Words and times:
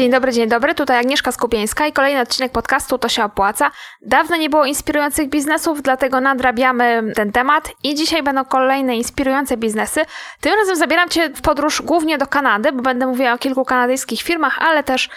Dzień 0.00 0.10
dobry, 0.10 0.32
dzień 0.32 0.48
dobry. 0.48 0.74
Tutaj 0.74 0.98
Agnieszka 0.98 1.32
Skupieńska 1.32 1.86
i 1.86 1.92
kolejny 1.92 2.20
odcinek 2.20 2.52
podcastu 2.52 2.98
To 2.98 3.08
się 3.08 3.24
opłaca. 3.24 3.70
Dawno 4.02 4.36
nie 4.36 4.50
było 4.50 4.64
inspirujących 4.64 5.28
biznesów, 5.28 5.82
dlatego 5.82 6.20
nadrabiamy 6.20 7.12
ten 7.14 7.32
temat 7.32 7.72
i 7.84 7.94
dzisiaj 7.94 8.22
będą 8.22 8.44
kolejne 8.44 8.96
inspirujące 8.96 9.56
biznesy. 9.56 10.00
Tym 10.40 10.54
razem 10.54 10.76
zabieram 10.76 11.08
Cię 11.08 11.28
w 11.28 11.40
podróż 11.40 11.82
głównie 11.82 12.18
do 12.18 12.26
Kanady, 12.26 12.72
bo 12.72 12.82
będę 12.82 13.06
mówiła 13.06 13.32
o 13.32 13.38
kilku 13.38 13.64
kanadyjskich 13.64 14.22
firmach, 14.22 14.58
ale 14.58 14.82
też 14.82 15.10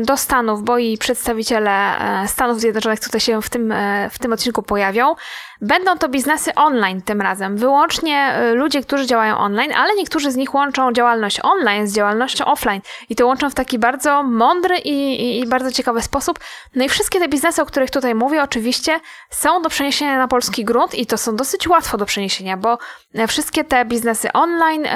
do 0.00 0.16
Stanów, 0.16 0.62
bo 0.62 0.78
i 0.78 0.98
przedstawiciele 0.98 1.70
e, 1.70 2.28
Stanów 2.28 2.60
Zjednoczonych 2.60 3.00
tutaj 3.00 3.20
się 3.20 3.42
w 3.42 3.50
tym, 3.50 3.72
e, 3.72 4.10
w 4.12 4.18
tym 4.18 4.32
odcinku 4.32 4.62
pojawią. 4.62 5.14
Będą 5.60 5.98
to 5.98 6.08
biznesy 6.08 6.54
online 6.54 7.02
tym 7.02 7.20
razem, 7.20 7.56
wyłącznie 7.56 8.32
ludzie, 8.54 8.82
którzy 8.82 9.06
działają 9.06 9.38
online, 9.38 9.72
ale 9.72 9.94
niektórzy 9.94 10.30
z 10.30 10.36
nich 10.36 10.54
łączą 10.54 10.92
działalność 10.92 11.40
online 11.42 11.88
z 11.88 11.94
działalnością 11.94 12.44
offline 12.44 12.80
i 13.08 13.16
to 13.16 13.26
łączą 13.26 13.50
w 13.50 13.54
taki 13.54 13.78
bardzo 13.78 14.22
mądry 14.22 14.78
i, 14.78 14.90
i, 14.90 15.40
i, 15.40 15.46
bardzo 15.46 15.72
ciekawy 15.72 16.02
sposób. 16.02 16.38
No 16.74 16.84
i 16.84 16.88
wszystkie 16.88 17.20
te 17.20 17.28
biznesy, 17.28 17.62
o 17.62 17.66
których 17.66 17.90
tutaj 17.90 18.14
mówię, 18.14 18.42
oczywiście 18.42 19.00
są 19.30 19.62
do 19.62 19.68
przeniesienia 19.68 20.18
na 20.18 20.28
polski 20.28 20.64
grunt 20.64 20.94
i 20.94 21.06
to 21.06 21.18
są 21.18 21.36
dosyć 21.36 21.68
łatwo 21.68 21.98
do 21.98 22.06
przeniesienia, 22.06 22.56
bo 22.56 22.78
e, 23.14 23.26
wszystkie 23.26 23.64
te 23.64 23.84
biznesy 23.84 24.32
online. 24.32 24.86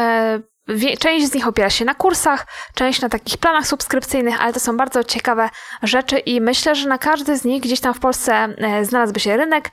E, 0.69 0.97
Część 0.97 1.27
z 1.27 1.35
nich 1.35 1.49
opiera 1.49 1.71
się 1.71 1.85
na 1.85 1.95
kursach, 1.95 2.47
część 2.75 3.01
na 3.01 3.09
takich 3.09 3.39
planach 3.39 3.67
subskrypcyjnych, 3.67 4.43
ale 4.43 4.53
to 4.53 4.61
są 4.61 4.77
bardzo 4.77 5.05
ciekawe 5.05 5.49
rzeczy 5.83 6.19
i 6.19 6.41
myślę, 6.41 6.75
że 6.75 6.89
na 6.89 6.99
każdy 6.99 7.37
z 7.37 7.45
nich 7.45 7.63
gdzieś 7.63 7.81
tam 7.81 7.95
w 7.95 8.01
Polsce 8.01 8.35
e, 8.35 8.85
znalazłby 8.85 9.21
się 9.21 9.37
rynek. 9.37 9.71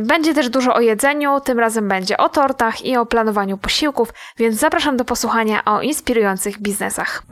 Będzie 0.00 0.34
też 0.34 0.48
dużo 0.48 0.74
o 0.74 0.80
jedzeniu, 0.80 1.40
tym 1.40 1.58
razem 1.58 1.88
będzie 1.88 2.16
o 2.16 2.28
tortach 2.28 2.84
i 2.84 2.96
o 2.96 3.06
planowaniu 3.06 3.58
posiłków, 3.58 4.08
więc 4.38 4.56
zapraszam 4.56 4.96
do 4.96 5.04
posłuchania 5.04 5.64
o 5.64 5.80
inspirujących 5.82 6.58
biznesach. 6.58 7.22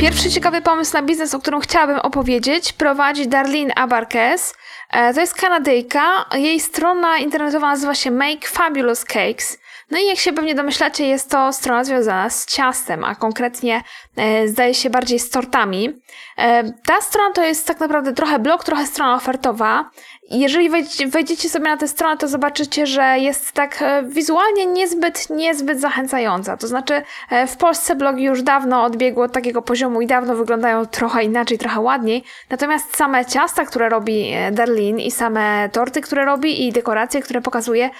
Pierwszy 0.00 0.30
ciekawy 0.30 0.60
pomysł 0.60 0.92
na 0.92 1.02
biznes, 1.02 1.34
o 1.34 1.40
którym 1.40 1.60
chciałabym 1.60 1.98
opowiedzieć, 1.98 2.72
prowadzi 2.72 3.28
Darlene 3.28 3.74
Abarquez. 3.74 4.54
E, 4.90 5.14
to 5.14 5.20
jest 5.20 5.34
Kanadyjka. 5.34 6.24
Jej 6.34 6.60
strona 6.60 7.18
internetowa 7.18 7.70
nazywa 7.70 7.94
się 7.94 8.10
Make 8.10 8.46
Fabulous 8.46 9.04
Cakes. 9.04 9.58
No 9.90 9.98
i 9.98 10.06
jak 10.06 10.18
się 10.18 10.32
pewnie 10.32 10.54
domyślacie, 10.54 11.06
jest 11.06 11.30
to 11.30 11.52
strona 11.52 11.84
związana 11.84 12.30
z 12.30 12.46
ciastem, 12.46 13.04
a 13.04 13.14
konkretnie 13.14 13.82
e, 14.16 14.48
zdaje 14.48 14.74
się 14.74 14.90
bardziej 14.90 15.18
z 15.18 15.30
tortami. 15.30 15.92
E, 16.38 16.72
ta 16.86 17.00
strona 17.00 17.32
to 17.32 17.44
jest 17.44 17.66
tak 17.66 17.80
naprawdę 17.80 18.12
trochę 18.12 18.38
blog, 18.38 18.64
trochę 18.64 18.86
strona 18.86 19.14
ofertowa. 19.14 19.90
Jeżeli 20.30 20.70
wejdziecie 21.10 21.48
sobie 21.48 21.64
na 21.64 21.76
tę 21.76 21.88
stronę, 21.88 22.16
to 22.16 22.28
zobaczycie, 22.28 22.86
że 22.86 23.18
jest 23.18 23.52
tak 23.52 23.82
e, 23.82 24.02
wizualnie 24.02 24.66
niezbyt, 24.66 25.30
niezbyt 25.30 25.80
zachęcająca. 25.80 26.56
To 26.56 26.66
znaczy, 26.66 27.02
e, 27.30 27.46
w 27.46 27.56
Polsce 27.56 27.96
blogi 27.96 28.24
już 28.24 28.42
dawno 28.42 28.84
odbiegły 28.84 29.24
od 29.24 29.32
takiego 29.32 29.62
poziomu 29.62 30.00
i 30.00 30.06
dawno 30.06 30.36
wyglądają 30.36 30.86
trochę 30.86 31.24
inaczej, 31.24 31.58
trochę 31.58 31.80
ładniej. 31.80 32.24
Natomiast 32.50 32.96
same 32.96 33.24
ciasta, 33.24 33.64
które 33.64 33.88
robi 33.88 34.32
e, 34.32 34.52
Darlin 34.52 34.98
i 34.98 35.10
same 35.10 35.68
torty, 35.72 36.00
które 36.00 36.24
robi 36.24 36.66
i 36.66 36.72
dekoracje, 36.72 37.22
które 37.22 37.40
pokazuje, 37.40 37.90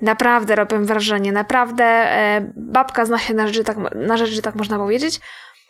naprawdę 0.00 0.54
robią 0.56 0.84
wrażenie. 0.84 1.32
Naprawdę 1.32 2.08
babka 2.56 3.04
zna 3.04 3.18
się 3.18 3.34
na 3.34 3.46
rzeczy, 3.46 3.64
tak, 3.64 3.76
na 3.94 4.16
rzeczy, 4.16 4.42
tak 4.42 4.54
można 4.54 4.78
powiedzieć. 4.78 5.20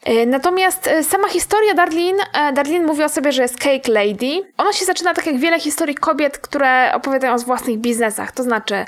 E, 0.04 0.26
natomiast 0.26 0.86
e, 0.86 1.04
sama 1.04 1.28
historia 1.28 1.74
Darlin, 1.74 2.16
e, 2.34 2.52
Darlin 2.52 2.84
mówi 2.84 3.04
o 3.04 3.08
sobie, 3.08 3.32
że 3.32 3.42
jest 3.42 3.58
cake 3.58 3.92
lady. 3.92 4.52
Ona 4.58 4.72
się 4.72 4.84
zaczyna 4.84 5.14
tak 5.14 5.26
jak 5.26 5.36
wiele 5.36 5.60
historii 5.60 5.94
kobiet, 5.94 6.38
które 6.38 6.92
opowiadają 6.94 7.34
o 7.34 7.38
własnych 7.38 7.78
biznesach. 7.78 8.32
To 8.32 8.42
znaczy, 8.42 8.84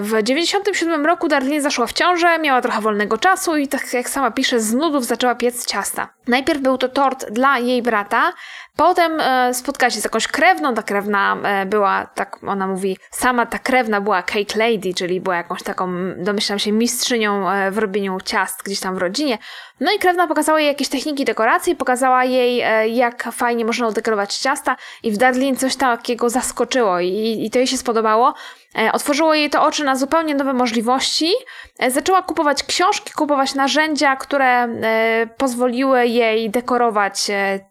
w 0.00 0.22
97 0.22 1.06
roku 1.06 1.28
Darlin 1.28 1.62
zaszła 1.62 1.86
w 1.86 1.92
ciążę, 1.92 2.38
miała 2.38 2.60
trochę 2.60 2.80
wolnego 2.80 3.18
czasu 3.18 3.56
i 3.56 3.68
tak 3.68 3.92
jak 3.92 4.08
sama 4.08 4.30
pisze, 4.30 4.60
z 4.60 4.74
nudów 4.74 5.04
zaczęła 5.04 5.34
piec 5.34 5.66
ciasta. 5.66 6.08
Najpierw 6.28 6.60
był 6.60 6.78
to 6.78 6.88
tort 6.88 7.30
dla 7.30 7.58
jej 7.58 7.82
brata, 7.82 8.32
potem 8.76 9.20
e, 9.20 9.54
spotkała 9.54 9.90
się 9.90 10.00
z 10.00 10.04
jakąś 10.04 10.28
krewną, 10.28 10.74
ta 10.74 10.82
krewna 10.82 11.36
e, 11.42 11.66
była, 11.66 12.06
tak 12.06 12.38
ona 12.46 12.66
mówi, 12.66 12.96
sama 13.10 13.46
ta 13.46 13.58
krewna 13.58 14.00
była 14.00 14.22
cake 14.22 14.58
lady, 14.58 14.94
czyli 14.94 15.20
była 15.20 15.36
jakąś 15.36 15.62
taką, 15.62 15.88
domyślam 16.16 16.58
się, 16.58 16.72
mistrzynią 16.72 17.50
e, 17.50 17.70
w 17.70 17.78
robieniu 17.78 18.18
ciast 18.24 18.62
gdzieś 18.62 18.80
tam 18.80 18.94
w 18.94 18.98
rodzinie. 18.98 19.38
No 19.80 19.92
i 19.92 19.98
krewna 19.98 20.26
pokazała 20.26 20.60
jej 20.60 20.68
jakieś 20.68 20.88
techniki 20.88 21.24
dekoracji, 21.24 21.76
pokazała 21.76 22.24
jej, 22.24 22.64
jak 22.96 23.22
fajnie 23.32 23.64
można 23.64 23.88
udekorować 23.88 24.36
ciasta 24.36 24.76
i 25.02 25.12
w 25.12 25.16
Darlin 25.16 25.56
coś 25.56 25.76
takiego 25.76 26.30
zaskoczyło 26.30 27.00
i, 27.00 27.38
i 27.44 27.50
to 27.50 27.58
jej 27.58 27.66
się 27.66 27.76
spodobało. 27.76 28.34
E, 28.76 28.92
otworzyło 28.92 29.34
jej 29.34 29.50
to 29.50 29.62
oczy 29.62 29.84
na 29.84 29.96
zupełnie 29.96 30.34
nowe 30.34 30.52
możliwości. 30.52 31.32
E, 31.78 31.90
zaczęła 31.90 32.22
kupować 32.22 32.62
książki, 32.62 33.12
kupować 33.12 33.54
narzędzia, 33.54 34.16
które 34.16 34.46
e, 34.46 35.26
pozwoliły 35.36 36.06
jej 36.06 36.50
dekorować 36.50 37.26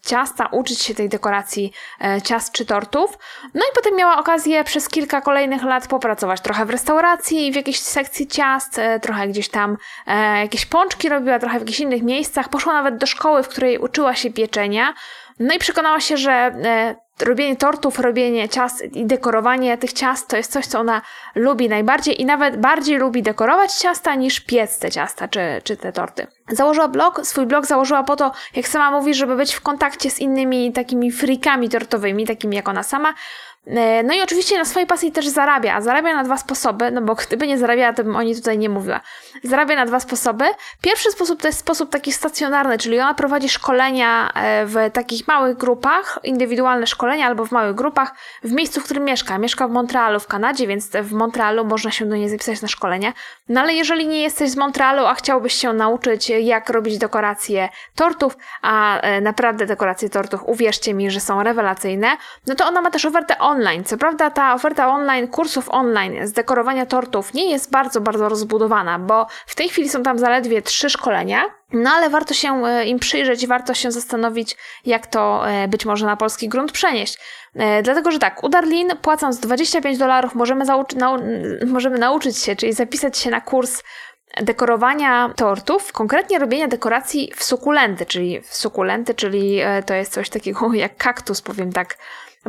ciasta, 0.06 0.50
uczyć 0.52 0.82
się 0.82 0.96
tej 0.96 1.10
dekoracji 1.10 1.74
ciast 2.24 2.54
czy 2.54 2.66
tortów. 2.66 3.18
No 3.54 3.62
i 3.62 3.76
potem 3.76 3.96
miała 3.96 4.20
okazję 4.20 4.64
przez 4.64 4.90
kilka 4.90 5.22
kolejnych 5.22 5.64
lat 5.64 5.88
popracować 5.88 6.42
trochę 6.42 6.66
w 6.66 6.70
restauracji, 6.70 7.52
w 7.52 7.56
jakiejś 7.56 7.80
sekcji 7.80 8.28
ciast, 8.28 8.82
trochę 9.02 9.28
gdzieś 9.28 9.50
tam 9.50 9.78
jakieś 10.42 10.66
pączki 10.66 11.10
robiła, 11.10 11.40
trochę 11.40 11.58
w 11.58 11.62
jakichś 11.62 11.80
innych 11.80 12.04
miejscach. 12.04 12.50
Poszła 12.50 12.74
nawet 12.74 12.98
do 12.98 13.06
szkoły, 13.06 13.44
w 13.44 13.48
której 13.48 13.78
uczyła 13.78 14.16
się 14.16 14.32
pieczenia. 14.32 14.94
No 15.40 15.54
i 15.54 15.60
przekonała 15.60 16.00
się, 16.00 16.18
że 16.18 16.56
robienie 17.22 17.56
tortów, 17.56 18.00
robienie 18.00 18.50
ciast 18.50 18.84
i 18.84 19.06
dekorowanie 19.06 19.78
tych 19.78 19.94
ciast 19.94 20.28
to 20.28 20.38
jest 20.38 20.52
coś, 20.52 20.66
co 20.66 20.80
ona 20.80 21.02
lubi 21.36 21.70
najbardziej 21.70 22.22
i 22.22 22.26
nawet 22.26 22.58
bardziej 22.58 22.98
lubi 22.98 23.24
dekorować 23.24 23.74
ciasta 23.74 24.16
niż 24.16 24.40
piec 24.40 24.80
te 24.80 24.92
ciasta 24.92 25.28
czy, 25.28 25.40
czy 25.64 25.78
te 25.78 25.94
torty. 25.94 26.28
Założyła 26.50 26.88
blog, 26.88 27.22
swój 27.24 27.46
blog 27.46 27.66
założyła 27.66 28.04
po 28.04 28.16
to, 28.16 28.32
jak 28.56 28.68
sama 28.68 28.92
mówi, 28.92 29.14
żeby 29.14 29.36
być 29.36 29.54
w 29.54 29.62
kontakcie 29.62 30.10
z 30.10 30.20
innymi 30.20 30.74
takimi 30.74 31.12
frikami 31.12 31.70
tortowymi, 31.70 32.26
takimi 32.28 32.56
jak 32.56 32.70
ona 32.70 32.84
sama, 32.84 33.14
no 34.04 34.14
i 34.14 34.22
oczywiście 34.22 34.58
na 34.58 34.66
swojej 34.66 34.88
pasji 34.88 35.12
też 35.12 35.28
zarabia, 35.28 35.76
a 35.76 35.82
zarabia 35.82 36.16
na 36.16 36.24
dwa 36.24 36.38
sposoby, 36.38 36.92
no 36.92 37.02
bo 37.02 37.16
gdyby 37.16 37.48
nie 37.48 37.58
zarabiała, 37.58 37.94
to 37.94 38.04
bym 38.04 38.16
o 38.16 38.24
niej 38.24 38.36
tutaj 38.36 38.58
nie 38.58 38.70
mówiła. 38.70 39.02
Zarabia 39.44 39.76
na 39.76 39.86
dwa 39.86 40.00
sposoby. 40.00 40.46
Pierwszy 40.82 41.12
sposób 41.12 41.42
to 41.42 41.48
jest 41.48 41.60
sposób 41.60 41.90
taki 41.90 42.12
stacjonarny, 42.12 42.78
czyli 42.78 43.00
ona 43.00 43.14
prowadzi 43.14 43.50
szkolenia 43.50 44.32
e, 44.34 44.66
w 44.66 44.76
takich 44.94 45.28
małych 45.28 45.58
grupach, 45.58 46.20
indywidualne 46.24 46.88
szkolenia 46.88 47.26
albo 47.26 47.46
w 47.46 47.52
małych 47.52 47.76
grupach 47.76 48.16
w 48.44 48.52
miejscu, 48.52 48.82
w 48.82 48.84
którym 48.84 49.06
mieszka. 49.06 49.38
Mieszka 49.38 49.68
w 49.68 49.72
Montrealu 49.72 50.20
w 50.20 50.28
Kanadzie, 50.28 50.68
więc 50.68 50.90
w 50.90 51.12
Montrealu 51.12 51.66
można 51.66 51.92
się 51.92 52.06
do 52.06 52.16
niej 52.16 52.30
zapisać 52.30 52.62
na 52.62 52.68
szkolenie. 52.68 53.14
No 53.50 53.62
ale 53.62 53.74
jeżeli 53.74 54.08
nie 54.08 54.22
jesteś 54.22 54.50
z 54.50 54.56
Montrealu, 54.56 55.06
a 55.06 55.14
chciałbyś 55.14 55.54
się 55.54 55.74
nauczyć 55.74 56.30
jak 56.30 56.70
robić 56.70 56.98
dekoracje 56.98 57.70
tortów, 57.96 58.38
a 58.62 59.00
e, 59.00 59.22
naprawdę 59.22 59.66
dekoracje 59.66 60.10
tortów, 60.10 60.42
uwierzcie 60.46 60.94
mi, 60.94 61.12
że 61.12 61.20
są 61.20 61.44
rewelacyjne, 61.44 62.18
no 62.48 62.56
to 62.56 62.66
ona 62.66 62.82
ma 62.82 62.92
też 62.92 63.06
ofertę 63.06 63.38
on 63.40 63.57
online. 63.58 63.84
Co 63.84 63.98
prawda 63.98 64.30
ta 64.30 64.54
oferta 64.54 64.88
online, 64.88 65.28
kursów 65.28 65.70
online 65.70 66.28
z 66.28 66.32
dekorowania 66.32 66.86
tortów 66.86 67.34
nie 67.34 67.52
jest 67.52 67.72
bardzo, 67.72 68.02
bardzo 68.02 68.30
rozbudowana, 68.30 69.00
bo 69.00 69.28
w 69.48 69.56
tej 69.56 69.70
chwili 69.70 69.90
są 69.90 70.04
tam 70.04 70.20
zaledwie 70.20 70.62
trzy 70.62 70.90
szkolenia, 70.90 71.44
no 71.74 71.90
ale 71.90 72.10
warto 72.10 72.34
się 72.34 72.66
e, 72.66 72.86
im 72.86 73.00
przyjrzeć, 73.00 73.48
warto 73.48 73.74
się 73.74 73.92
zastanowić, 73.92 74.58
jak 74.86 75.08
to 75.08 75.50
e, 75.50 75.68
być 75.68 75.86
może 75.86 76.06
na 76.06 76.18
polski 76.18 76.50
grunt 76.50 76.72
przenieść. 76.72 77.18
E, 77.56 77.82
dlatego, 77.82 78.12
że 78.12 78.20
tak, 78.20 78.44
u 78.44 78.50
Darlin 78.50 78.90
płacąc 79.02 79.40
25 79.40 79.98
dolarów 79.98 80.36
możemy, 80.36 80.66
nau 80.96 81.18
możemy 81.66 81.98
nauczyć 81.98 82.38
się, 82.38 82.56
czyli 82.56 82.74
zapisać 82.74 83.18
się 83.18 83.30
na 83.30 83.42
kurs 83.42 83.84
dekorowania 84.42 85.30
tortów, 85.36 85.92
konkretnie 85.92 86.40
robienia 86.40 86.68
dekoracji 86.68 87.32
w 87.36 87.44
sukulenty, 87.44 88.06
czyli 88.06 88.42
w 88.42 88.56
sukulenty, 88.56 89.14
czyli 89.14 89.60
to 89.86 89.94
jest 89.94 90.14
coś 90.14 90.30
takiego 90.30 90.74
jak 90.84 90.98
kaktus, 90.98 91.42
powiem 91.42 91.74
tak 91.74 91.98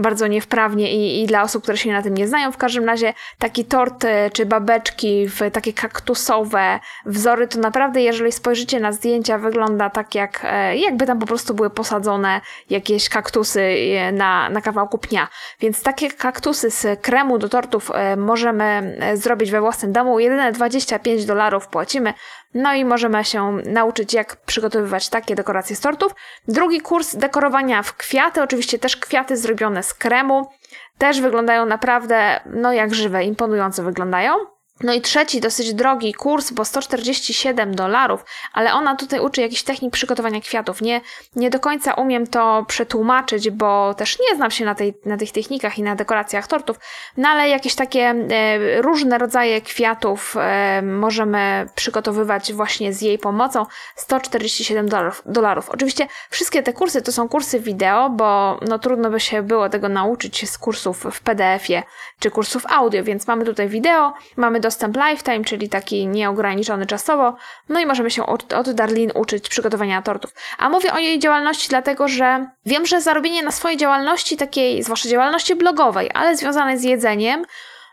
bardzo 0.00 0.26
niewprawnie 0.26 0.92
i, 0.92 1.22
i 1.22 1.26
dla 1.26 1.42
osób, 1.42 1.62
które 1.62 1.78
się 1.78 1.92
na 1.92 2.02
tym 2.02 2.14
nie 2.14 2.28
znają. 2.28 2.52
W 2.52 2.56
każdym 2.56 2.84
razie 2.84 3.14
taki 3.38 3.64
tort 3.64 4.06
czy 4.32 4.46
babeczki 4.46 5.28
w 5.28 5.50
takie 5.52 5.72
kaktusowe 5.72 6.80
wzory, 7.06 7.48
to 7.48 7.58
naprawdę, 7.58 8.00
jeżeli 8.00 8.32
spojrzycie 8.32 8.80
na 8.80 8.92
zdjęcia, 8.92 9.38
wygląda 9.38 9.90
tak 9.90 10.14
jak 10.14 10.40
e, 10.44 10.76
jakby 10.76 11.06
tam 11.06 11.18
po 11.18 11.26
prostu 11.26 11.54
były 11.54 11.70
posadzone 11.70 12.40
jakieś 12.70 13.08
kaktusy 13.08 13.60
e, 13.60 14.12
na, 14.12 14.50
na 14.50 14.60
kawałku 14.60 14.98
pnia. 14.98 15.28
Więc 15.60 15.82
takie 15.82 16.10
kaktusy 16.10 16.70
z 16.70 17.00
kremu 17.00 17.38
do 17.38 17.48
tortów 17.48 17.90
e, 17.94 18.16
możemy 18.16 18.98
zrobić 19.14 19.50
we 19.50 19.60
własnym 19.60 19.92
domu. 19.92 20.20
Jedyne 20.20 20.52
25 20.52 21.24
dolarów 21.24 21.68
płacimy 21.68 22.14
no 22.54 22.74
i 22.74 22.84
możemy 22.84 23.24
się 23.24 23.52
nauczyć, 23.52 24.14
jak 24.14 24.36
przygotowywać 24.36 25.08
takie 25.08 25.34
dekoracje 25.34 25.76
z 25.76 25.80
tortów. 25.80 26.12
Drugi 26.48 26.80
kurs 26.80 27.16
dekorowania 27.16 27.82
w 27.82 27.96
kwiaty, 27.96 28.42
oczywiście 28.42 28.78
też 28.78 28.96
kwiaty 28.96 29.36
zrobione 29.36 29.82
z 29.82 29.94
kremu. 29.94 30.50
Też 30.98 31.20
wyglądają 31.20 31.66
naprawdę, 31.66 32.40
no 32.46 32.72
jak 32.72 32.94
żywe, 32.94 33.24
imponująco 33.24 33.82
wyglądają. 33.82 34.34
No 34.82 34.94
i 34.94 35.00
trzeci, 35.00 35.40
dosyć 35.40 35.74
drogi 35.74 36.14
kurs, 36.14 36.50
bo 36.50 36.64
147 36.64 37.74
dolarów, 37.74 38.24
ale 38.52 38.74
ona 38.74 38.96
tutaj 38.96 39.20
uczy 39.20 39.40
jakichś 39.40 39.62
technik 39.62 39.92
przygotowania 39.92 40.40
kwiatów. 40.40 40.80
Nie, 40.80 41.00
nie 41.36 41.50
do 41.50 41.60
końca 41.60 41.94
umiem 41.94 42.26
to 42.26 42.64
przetłumaczyć, 42.68 43.50
bo 43.50 43.94
też 43.94 44.18
nie 44.30 44.36
znam 44.36 44.50
się 44.50 44.64
na, 44.64 44.74
tej, 44.74 44.94
na 45.04 45.16
tych 45.16 45.32
technikach 45.32 45.78
i 45.78 45.82
na 45.82 45.94
dekoracjach 45.94 46.46
tortów, 46.46 46.76
no 47.16 47.28
ale 47.28 47.48
jakieś 47.48 47.74
takie 47.74 48.00
e, 48.00 48.82
różne 48.82 49.18
rodzaje 49.18 49.60
kwiatów 49.60 50.36
e, 50.36 50.82
możemy 50.82 51.66
przygotowywać 51.74 52.52
właśnie 52.52 52.92
z 52.92 53.02
jej 53.02 53.18
pomocą. 53.18 53.66
147 53.96 54.88
dolarów, 54.88 55.22
dolarów. 55.26 55.70
Oczywiście 55.70 56.06
wszystkie 56.30 56.62
te 56.62 56.72
kursy 56.72 57.02
to 57.02 57.12
są 57.12 57.28
kursy 57.28 57.60
wideo, 57.60 58.10
bo 58.10 58.60
no 58.68 58.78
trudno 58.78 59.10
by 59.10 59.20
się 59.20 59.42
było 59.42 59.68
tego 59.68 59.88
nauczyć 59.88 60.50
z 60.50 60.58
kursów 60.58 61.04
w 61.12 61.20
PDF-ie 61.20 61.82
czy 62.18 62.30
kursów 62.30 62.66
audio, 62.66 63.04
więc 63.04 63.26
mamy 63.26 63.44
tutaj 63.44 63.68
wideo, 63.68 64.12
mamy 64.36 64.60
dostęp 64.68 64.96
lifetime, 64.96 65.44
czyli 65.44 65.68
taki 65.68 66.06
nieograniczony 66.06 66.86
czasowo, 66.86 67.36
no 67.68 67.80
i 67.80 67.86
możemy 67.86 68.10
się 68.10 68.26
od, 68.26 68.52
od 68.52 68.70
Darlin 68.70 69.10
uczyć 69.14 69.48
przygotowania 69.48 70.02
tortów. 70.02 70.34
A 70.58 70.68
mówię 70.68 70.92
o 70.92 70.98
jej 70.98 71.18
działalności 71.18 71.68
dlatego, 71.68 72.08
że 72.08 72.50
wiem, 72.66 72.86
że 72.86 73.00
zarobienie 73.00 73.42
na 73.42 73.50
swojej 73.50 73.78
działalności 73.78 74.36
takiej, 74.36 74.82
zwłaszcza 74.82 75.08
działalności 75.08 75.54
blogowej, 75.54 76.10
ale 76.14 76.36
związanej 76.36 76.78
z 76.78 76.82
jedzeniem, 76.82 77.44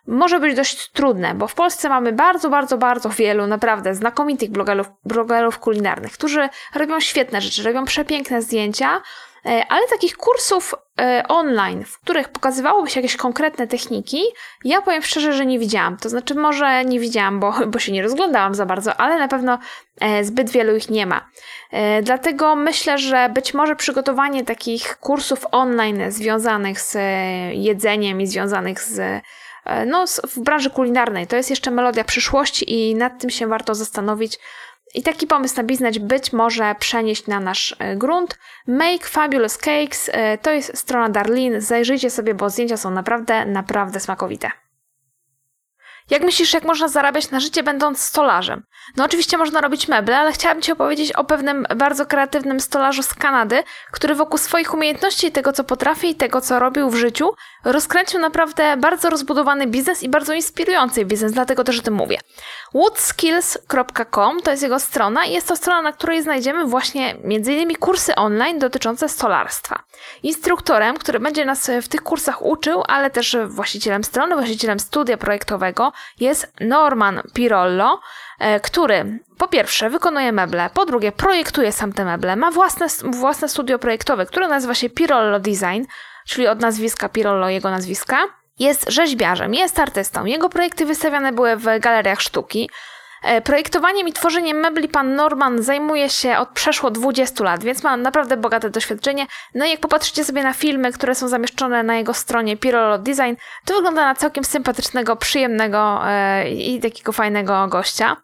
może 0.07 0.39
być 0.39 0.55
dość 0.55 0.91
trudne, 0.91 1.33
bo 1.35 1.47
w 1.47 1.55
Polsce 1.55 1.89
mamy 1.89 2.11
bardzo, 2.11 2.49
bardzo, 2.49 2.77
bardzo 2.77 3.09
wielu 3.09 3.47
naprawdę 3.47 3.95
znakomitych 3.95 4.49
blogerów, 4.49 4.87
blogerów 5.05 5.59
kulinarnych, 5.59 6.11
którzy 6.11 6.49
robią 6.75 6.99
świetne 6.99 7.41
rzeczy, 7.41 7.63
robią 7.63 7.85
przepiękne 7.85 8.41
zdjęcia, 8.41 9.01
ale 9.69 9.87
takich 9.87 10.17
kursów 10.17 10.73
e, 11.01 11.23
online, 11.27 11.83
w 11.83 11.99
których 11.99 12.29
pokazywałoby 12.29 12.89
się 12.89 12.99
jakieś 12.99 13.17
konkretne 13.17 13.67
techniki, 13.67 14.21
ja 14.63 14.81
powiem 14.81 15.01
szczerze, 15.01 15.33
że 15.33 15.45
nie 15.45 15.59
widziałam. 15.59 15.97
To 15.97 16.09
znaczy, 16.09 16.35
może 16.35 16.85
nie 16.85 16.99
widziałam, 16.99 17.39
bo, 17.39 17.53
bo 17.67 17.79
się 17.79 17.91
nie 17.91 18.01
rozglądałam 18.01 18.55
za 18.55 18.65
bardzo, 18.65 18.95
ale 18.95 19.19
na 19.19 19.27
pewno 19.27 19.59
e, 19.99 20.23
zbyt 20.23 20.49
wielu 20.49 20.75
ich 20.75 20.89
nie 20.89 21.05
ma. 21.05 21.29
Dlatego 22.03 22.55
myślę, 22.55 22.97
że 22.97 23.29
być 23.29 23.53
może 23.53 23.75
przygotowanie 23.75 24.45
takich 24.45 24.97
kursów 24.97 25.45
online 25.51 26.11
związanych 26.11 26.81
z 26.81 26.97
jedzeniem 27.51 28.21
i 28.21 28.27
związanych 28.27 28.81
z 28.81 29.21
no, 29.85 30.05
w 30.27 30.39
branży 30.39 30.69
kulinarnej. 30.69 31.27
To 31.27 31.35
jest 31.35 31.49
jeszcze 31.49 31.71
melodia 31.71 32.03
przyszłości 32.03 32.73
i 32.73 32.95
nad 32.95 33.19
tym 33.19 33.29
się 33.29 33.47
warto 33.47 33.75
zastanowić, 33.75 34.39
i 34.95 35.03
taki 35.03 35.27
pomysł 35.27 35.57
na 35.57 35.63
biznes 35.63 35.97
być 35.97 36.33
może 36.33 36.75
przenieść 36.79 37.27
na 37.27 37.39
nasz 37.39 37.75
e, 37.79 37.95
grunt. 37.95 38.39
Make 38.67 39.07
Fabulous 39.07 39.57
Cakes 39.57 40.09
e, 40.13 40.37
to 40.37 40.51
jest 40.51 40.77
strona 40.77 41.09
Darlin. 41.09 41.61
Zajrzyjcie 41.61 42.09
sobie, 42.09 42.33
bo 42.33 42.49
zdjęcia 42.49 42.77
są 42.77 42.91
naprawdę, 42.91 43.45
naprawdę 43.45 43.99
smakowite. 43.99 44.51
Jak 46.09 46.23
myślisz, 46.23 46.53
jak 46.53 46.63
można 46.63 46.87
zarabiać 46.87 47.31
na 47.31 47.39
życie 47.39 47.63
będąc 47.63 48.01
stolarzem? 48.01 48.63
No 48.97 49.05
oczywiście 49.05 49.37
można 49.37 49.61
robić 49.61 49.87
meble, 49.87 50.17
ale 50.17 50.31
chciałabym 50.31 50.61
Ci 50.61 50.71
opowiedzieć 50.71 51.11
o 51.11 51.23
pewnym 51.23 51.67
bardzo 51.75 52.05
kreatywnym 52.05 52.59
stolarzu 52.59 53.03
z 53.03 53.13
Kanady, 53.13 53.63
który 53.91 54.15
wokół 54.15 54.37
swoich 54.37 54.73
umiejętności, 54.73 55.31
tego 55.31 55.53
co 55.53 55.63
potrafi 55.63 56.09
i 56.09 56.15
tego 56.15 56.41
co 56.41 56.59
robił 56.59 56.89
w 56.89 56.95
życiu, 56.95 57.29
rozkręcił 57.63 58.19
naprawdę 58.19 58.77
bardzo 58.77 59.09
rozbudowany 59.09 59.67
biznes 59.67 60.03
i 60.03 60.09
bardzo 60.09 60.33
inspirujący 60.33 61.05
biznes, 61.05 61.31
dlatego 61.31 61.63
też 61.63 61.79
o 61.79 61.81
tym 61.81 61.93
mówię. 61.93 62.19
woodskills.com 62.75 64.41
to 64.41 64.51
jest 64.51 64.63
jego 64.63 64.79
strona 64.79 65.25
i 65.25 65.33
jest 65.33 65.47
to 65.47 65.55
strona, 65.55 65.81
na 65.81 65.91
której 65.91 66.23
znajdziemy 66.23 66.65
właśnie 66.65 67.15
m.in. 67.23 67.75
kursy 67.75 68.15
online 68.15 68.59
dotyczące 68.59 69.09
stolarstwa. 69.09 69.83
Instruktorem, 70.23 70.97
który 70.97 71.19
będzie 71.19 71.45
nas 71.45 71.71
w 71.81 71.87
tych 71.87 72.01
kursach 72.01 72.45
uczył, 72.45 72.83
ale 72.87 73.09
też 73.09 73.37
właścicielem 73.47 74.03
strony, 74.03 74.35
właścicielem 74.35 74.79
studia 74.79 75.17
projektowego 75.17 75.91
jest 76.19 76.53
Norman 76.59 77.21
Pirollo, 77.33 77.99
e, 78.39 78.59
który 78.59 79.19
po 79.37 79.47
pierwsze 79.47 79.89
wykonuje 79.89 80.31
meble, 80.31 80.69
po 80.73 80.85
drugie 80.85 81.11
projektuje 81.11 81.71
sam 81.71 81.93
te 81.93 82.05
meble, 82.05 82.35
ma 82.35 82.51
własne, 82.51 82.87
własne 83.03 83.49
studio 83.49 83.79
projektowe, 83.79 84.25
które 84.25 84.47
nazywa 84.47 84.75
się 84.75 84.89
Pirollo 84.89 85.39
Design, 85.39 85.83
czyli 86.27 86.47
od 86.47 86.59
nazwiska 86.59 87.09
Pirollo 87.09 87.49
jego 87.49 87.71
nazwiska. 87.71 88.17
Jest 88.59 88.91
rzeźbiarzem, 88.91 89.53
jest 89.53 89.79
artystą. 89.79 90.25
Jego 90.25 90.49
projekty 90.49 90.85
wystawiane 90.85 91.31
były 91.31 91.55
w 91.55 91.79
galeriach 91.79 92.21
sztuki. 92.21 92.69
E, 93.23 93.41
projektowaniem 93.41 94.07
i 94.07 94.13
tworzeniem 94.13 94.57
mebli 94.57 94.87
pan 94.87 95.15
Norman 95.15 95.63
zajmuje 95.63 96.09
się 96.09 96.37
od 96.37 96.49
przeszło 96.49 96.91
20 96.91 97.43
lat, 97.43 97.63
więc 97.63 97.83
ma 97.83 97.97
naprawdę 97.97 98.37
bogate 98.37 98.69
doświadczenie. 98.69 99.25
No 99.55 99.65
i 99.65 99.69
jak 99.69 99.79
popatrzycie 99.79 100.25
sobie 100.25 100.43
na 100.43 100.53
filmy, 100.53 100.91
które 100.91 101.15
są 101.15 101.27
zamieszczone 101.27 101.83
na 101.83 101.95
jego 101.95 102.13
stronie 102.13 102.57
Pirolo 102.57 102.97
Design, 102.97 103.33
to 103.65 103.73
wygląda 103.73 104.05
na 104.05 104.15
całkiem 104.15 104.43
sympatycznego, 104.43 105.15
przyjemnego 105.15 106.09
e, 106.09 106.49
i 106.49 106.79
takiego 106.79 107.11
fajnego 107.11 107.67
gościa. 107.67 108.17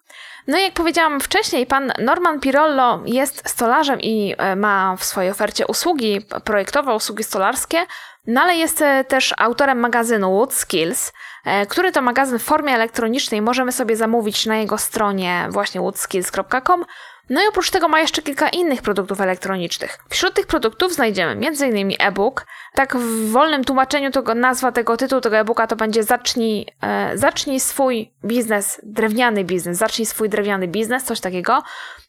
No 0.48 0.58
i 0.58 0.64
jak 0.64 0.74
powiedziałam 0.74 1.20
wcześniej, 1.20 1.66
pan 1.66 1.92
Norman 2.00 2.40
Pirollo 2.40 3.02
jest 3.06 3.50
stolarzem 3.50 4.02
i 4.02 4.36
e, 4.38 4.56
ma 4.56 4.96
w 4.96 5.04
swojej 5.04 5.32
ofercie 5.32 5.68
usługi 5.68 6.22
projektowe, 6.44 6.96
usługi 6.96 7.24
stolarskie, 7.24 7.86
no 8.28 8.42
ale 8.42 8.56
jest 8.56 8.84
też 9.08 9.34
autorem 9.38 9.80
magazynu 9.80 10.32
Wood 10.32 10.54
Skills, 10.54 11.12
E, 11.46 11.66
który 11.66 11.92
to 11.92 12.02
magazyn 12.02 12.40
w 12.40 12.44
formie 12.44 12.74
elektronicznej 12.74 13.42
możemy 13.42 13.72
sobie 13.72 13.96
zamówić 13.96 14.46
na 14.46 14.58
jego 14.58 14.78
stronie 14.78 15.48
właśnie 15.50 15.82
woodskills.com. 15.82 16.86
No 17.32 17.44
i 17.44 17.48
oprócz 17.48 17.70
tego 17.70 17.88
ma 17.88 18.00
jeszcze 18.00 18.22
kilka 18.22 18.50
innych 18.50 18.82
produktów 18.82 19.22
elektronicznych. 19.22 20.00
Wśród 20.10 20.34
tych 20.34 20.48
produktów 20.48 20.94
znajdziemy 20.94 21.32
m.in. 21.48 21.92
e-book. 22.00 22.46
Tak 22.74 22.98
w 22.98 23.32
wolnym 23.32 23.64
tłumaczeniu 23.64 24.12
tego 24.12 24.36
nazwa 24.36 24.72
tego 24.72 24.98
tytułu 24.98 25.22
tego 25.22 25.38
e-booka 25.38 25.68
to 25.68 25.76
będzie 25.76 26.04
zacznij, 26.04 26.68
e, 26.82 27.18
zacznij 27.18 27.60
swój 27.60 28.12
biznes, 28.26 28.82
drewniany 28.84 29.44
biznes, 29.44 29.78
zacznij 29.78 30.06
swój 30.06 30.30
drewniany 30.30 30.68
biznes, 30.68 31.04
coś 31.04 31.20
takiego. 31.20 31.64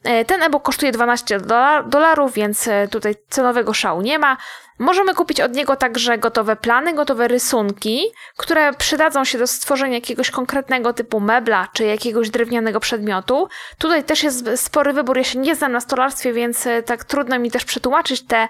E, 0.04 0.25
ten 0.25 0.43
e-book 0.43 0.62
kosztuje 0.62 0.93
12 0.93 1.40
dolarów, 1.87 2.32
więc 2.32 2.69
e, 2.69 2.88
tutaj 2.88 3.14
cenowego 3.28 3.75
szału 3.75 4.02
nie 4.02 4.19
ma. 4.19 4.37
Możemy 4.78 5.14
kupić 5.14 5.40
od 5.40 5.54
niego 5.54 5.76
także 5.76 6.19
gotowe 6.19 6.56
plany, 6.56 6.94
gotowe 6.94 7.28
rysunki, 7.28 8.02
które 8.37 8.72
przydadzą 8.72 9.25
się 9.25 9.38
do 9.38 9.46
stworzenia 9.46 9.94
jakiegoś 9.94 10.31
konkretnego 10.31 10.93
typu 10.93 11.20
mebla 11.20 11.69
czy 11.72 11.84
jakiegoś 11.84 12.31
drewnianego 12.31 12.81
przedmiotu. 12.81 13.49
Tutaj 13.78 14.04
też 14.04 14.22
jest 14.22 14.49
spory 14.56 14.93
wybór. 14.93 15.16
Ja 15.16 15.25
się 15.25 15.38
nie 15.38 15.54
znam 15.54 15.72
na 15.72 15.81
stolarstwie, 15.81 16.32
więc 16.32 16.66
e, 16.66 16.82
tak 16.82 17.05
trudno 17.05 17.38
mi 17.38 17.50
też 17.50 17.64
przetłumaczyć 17.64 18.22
te, 18.22 18.48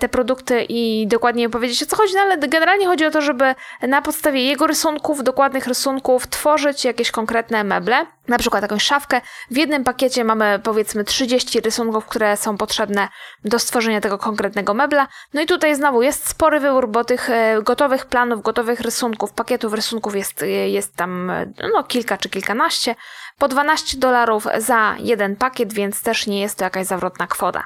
te 0.00 0.08
produkty 0.08 0.66
i 0.68 1.06
dokładnie 1.06 1.50
powiedzieć 1.50 1.82
o 1.82 1.86
co 1.86 1.96
chodzi, 1.96 2.14
no 2.14 2.20
ale 2.20 2.38
generalnie 2.38 2.86
chodzi 2.86 3.06
o 3.06 3.10
to, 3.10 3.20
żeby 3.22 3.54
na 3.82 4.02
podstawie 4.02 4.44
jego 4.44 4.66
rysunków, 4.66 5.22
dokładnych 5.22 5.66
rysunków, 5.66 6.26
tworzyć 6.26 6.84
jakieś 6.84 7.10
konkretne 7.10 7.64
meble 7.64 8.06
na 8.30 8.38
przykład 8.38 8.62
jakąś 8.62 8.82
szafkę. 8.82 9.20
W 9.50 9.56
jednym 9.56 9.84
pakiecie 9.84 10.24
mamy 10.24 10.60
powiedzmy 10.62 11.04
30 11.04 11.60
rysunków, 11.60 12.06
które 12.06 12.36
są 12.36 12.56
potrzebne 12.56 13.08
do 13.44 13.58
stworzenia 13.58 14.00
tego 14.00 14.18
konkretnego 14.18 14.74
mebla. 14.74 15.08
No 15.34 15.40
i 15.40 15.46
tutaj 15.46 15.74
znowu 15.76 16.02
jest 16.02 16.28
spory 16.28 16.60
wybór, 16.60 16.88
bo 16.88 17.04
tych 17.04 17.30
e, 17.30 17.62
gotowych 17.62 18.06
planów, 18.06 18.42
gotowych 18.42 18.80
rysunków, 18.80 19.32
pakietów 19.32 19.72
rysunków 19.72 20.16
jest, 20.16 20.42
e, 20.42 20.46
jest 20.48 20.96
tam 20.96 21.30
e, 21.30 21.52
no, 21.74 21.84
kilka 21.84 22.16
czy 22.16 22.28
kilkanaście. 22.28 22.94
Po 23.38 23.48
12 23.48 23.98
dolarów 23.98 24.46
za 24.58 24.94
jeden 24.98 25.36
pakiet, 25.36 25.72
więc 25.72 26.02
też 26.02 26.26
nie 26.26 26.40
jest 26.40 26.58
to 26.58 26.64
jakaś 26.64 26.86
zawrotna 26.86 27.26
kwota. 27.26 27.64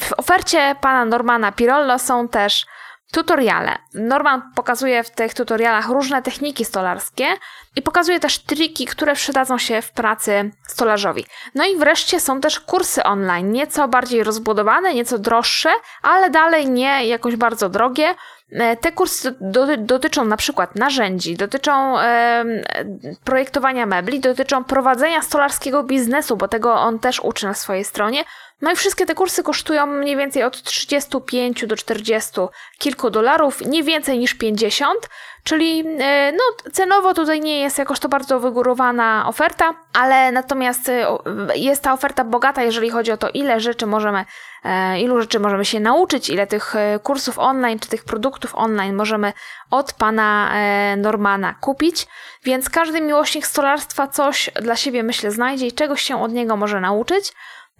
W 0.00 0.12
ofercie 0.16 0.76
pana 0.80 1.04
Normana 1.04 1.52
Pirollo 1.52 1.98
są 1.98 2.28
też 2.28 2.66
tutoriale. 3.12 3.78
Norman 3.94 4.42
pokazuje 4.54 5.02
w 5.02 5.10
tych 5.10 5.34
tutorialach 5.34 5.88
różne 5.88 6.22
techniki 6.22 6.64
stolarskie 6.64 7.26
i 7.76 7.82
pokazuje 7.82 8.20
też 8.20 8.38
triki, 8.38 8.86
które 8.86 9.14
przydadzą 9.14 9.58
się 9.58 9.82
w 9.82 9.92
pracy 9.92 10.50
stolarzowi. 10.68 11.26
No 11.54 11.66
i 11.66 11.76
wreszcie 11.76 12.20
są 12.20 12.40
też 12.40 12.60
kursy 12.60 13.02
online, 13.02 13.52
nieco 13.52 13.88
bardziej 13.88 14.24
rozbudowane, 14.24 14.94
nieco 14.94 15.18
droższe, 15.18 15.70
ale 16.02 16.30
dalej 16.30 16.70
nie 16.70 17.06
jakoś 17.06 17.36
bardzo 17.36 17.68
drogie. 17.68 18.14
E, 18.52 18.76
te 18.76 18.92
kursy 18.92 19.34
do, 19.40 19.76
dotyczą 19.76 20.24
na 20.24 20.36
przykład 20.36 20.76
narzędzi, 20.76 21.36
dotyczą 21.36 21.96
projektowania 23.24 23.86
mebli, 23.86 24.20
dotyczą 24.20 24.64
prowadzenia 24.64 25.22
stolarskiego 25.22 25.82
biznesu, 25.82 26.36
bo 26.36 26.48
tego 26.48 26.74
on 26.74 26.98
też 26.98 27.20
uczy 27.20 27.46
na 27.46 27.54
swojej 27.54 27.84
stronie, 27.84 28.24
no 28.62 28.72
i 28.72 28.76
wszystkie 28.76 29.06
te 29.06 29.14
kursy 29.14 29.42
kosztują 29.42 29.86
mniej 29.86 30.16
więcej 30.16 30.42
od 30.42 30.62
35 30.62 31.66
do 31.66 31.76
40 31.76 32.30
kilku 32.78 33.10
dolarów, 33.10 33.60
nie 33.60 33.82
więcej 33.82 34.18
niż 34.18 34.34
50, 34.34 35.08
czyli 35.44 35.84
e, 36.00 36.32
no, 36.32 36.70
cenowo 36.72 37.14
tutaj 37.14 37.40
nie 37.40 37.60
jest 37.60 37.78
jakoś 37.78 37.98
to 37.98 38.08
bardzo 38.08 38.40
wygórowana 38.40 39.24
oferta, 39.28 39.74
ale 39.92 40.32
natomiast 40.32 40.88
e, 40.88 41.06
jest 41.54 41.82
ta 41.82 41.92
oferta 41.92 42.24
bogata, 42.24 42.62
jeżeli 42.62 42.90
chodzi 42.90 43.12
o 43.12 43.16
to, 43.16 43.28
ile 43.28 43.60
rzeczy 43.60 43.86
możemy, 43.86 44.24
e, 44.64 45.00
ilu 45.00 45.20
rzeczy 45.20 45.40
możemy 45.40 45.64
się 45.64 45.80
nauczyć, 45.80 46.30
ile 46.30 46.46
tych 46.46 46.74
kursów 47.02 47.38
online 47.38 47.78
czy 47.78 47.88
tych 47.88 48.04
produktów 48.04 48.54
online 48.54 48.94
możemy 48.94 49.32
od 49.70 49.92
pana 49.92 50.52
Normana 50.96 51.54
kupić, 51.60 52.06
więc 52.44 52.70
każdy 52.70 53.00
miłośnik 53.00 53.46
stolarstwa 53.46 54.06
coś 54.06 54.50
dla 54.62 54.76
siebie 54.76 55.02
myślę 55.02 55.30
znajdzie 55.30 55.66
i 55.66 55.72
czegoś 55.72 56.02
się 56.02 56.22
od 56.22 56.32
niego 56.32 56.56
może 56.56 56.80
nauczyć. 56.80 57.32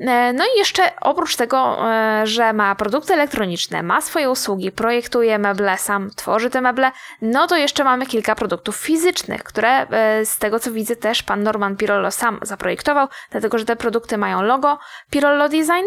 E, 0.06 0.32
no 0.32 0.44
i 0.44 0.58
jeszcze 0.58 1.00
oprócz 1.00 1.36
tego, 1.36 1.90
e, 1.90 2.26
że 2.26 2.52
ma 2.52 2.74
produkty 2.74 3.14
elektroniczne, 3.14 3.82
ma 3.82 4.00
swoje 4.00 4.30
usługi, 4.30 4.72
projektuje 4.72 5.38
meble, 5.38 5.78
sam 5.78 6.10
tworzy 6.16 6.50
te 6.50 6.60
meble, 6.60 6.90
no 7.22 7.46
to 7.46 7.56
jeszcze 7.56 7.84
mamy 7.84 8.06
kilka 8.06 8.34
produktów 8.34 8.76
fizycznych, 8.76 9.44
które 9.44 9.68
e, 9.68 10.26
z 10.26 10.38
tego 10.38 10.60
co 10.60 10.72
widzę 10.72 10.96
też 10.96 11.22
pan 11.22 11.42
Norman 11.42 11.76
Pirollo 11.76 12.10
sam 12.10 12.38
zaprojektował, 12.42 13.08
dlatego 13.30 13.58
że 13.58 13.64
te 13.64 13.76
produkty 13.76 14.18
mają 14.18 14.42
logo 14.42 14.78
Pirollo 15.10 15.48
Design. 15.48 15.86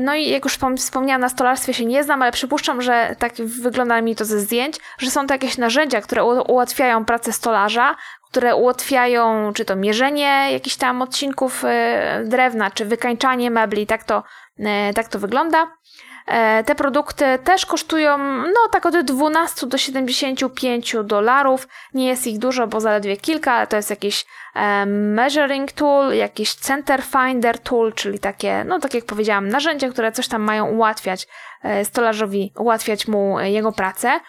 No 0.00 0.14
i 0.14 0.28
jak 0.28 0.44
już 0.44 0.58
wspomniałam, 0.76 1.20
na 1.20 1.28
stolarstwie 1.28 1.74
się 1.74 1.84
nie 1.84 2.04
znam, 2.04 2.22
ale 2.22 2.32
przypuszczam, 2.32 2.82
że 2.82 3.16
tak 3.18 3.34
wygląda 3.34 4.00
mi 4.02 4.16
to 4.16 4.24
ze 4.24 4.40
zdjęć, 4.40 4.76
że 4.98 5.10
są 5.10 5.26
to 5.26 5.34
jakieś 5.34 5.58
narzędzia, 5.58 6.00
które 6.00 6.24
ułatwiają 6.24 7.04
pracę 7.04 7.32
stolarza, 7.32 7.96
które 8.30 8.56
ułatwiają 8.56 9.52
czy 9.54 9.64
to 9.64 9.76
mierzenie 9.76 10.48
jakichś 10.52 10.76
tam 10.76 11.02
odcinków 11.02 11.64
e, 11.64 12.22
drewna, 12.26 12.70
czy 12.70 12.84
wykańczanie 12.84 13.50
mebli, 13.50 13.86
tak 13.86 14.04
to, 14.04 14.22
e, 14.58 14.94
tak 14.94 15.08
to 15.08 15.18
wygląda. 15.18 15.66
E, 16.28 16.64
te 16.64 16.74
produkty 16.74 17.24
też 17.44 17.66
kosztują 17.66 18.18
no 18.38 18.68
tak 18.72 18.86
od 18.86 18.98
12 19.00 19.66
do 19.66 19.78
75 19.78 20.96
dolarów. 21.04 21.68
Nie 21.94 22.08
jest 22.08 22.26
ich 22.26 22.38
dużo, 22.38 22.66
bo 22.66 22.80
zaledwie 22.80 23.16
kilka, 23.16 23.52
ale 23.52 23.66
to 23.66 23.76
jest 23.76 23.90
jakiś 23.90 24.26
measuring 24.86 25.72
tool, 25.72 26.14
jakiś 26.14 26.54
center 26.54 27.02
finder 27.02 27.58
tool, 27.58 27.92
czyli 27.92 28.18
takie, 28.18 28.64
no 28.64 28.78
tak 28.78 28.94
jak 28.94 29.04
powiedziałam, 29.04 29.48
narzędzia, 29.48 29.90
które 29.90 30.12
coś 30.12 30.28
tam 30.28 30.42
mają 30.42 30.66
ułatwiać 30.66 31.28
stolarzowi, 31.84 32.52
ułatwiać 32.58 33.08
mu 33.08 33.40
jego 33.40 33.72
pracę. 33.72 34.20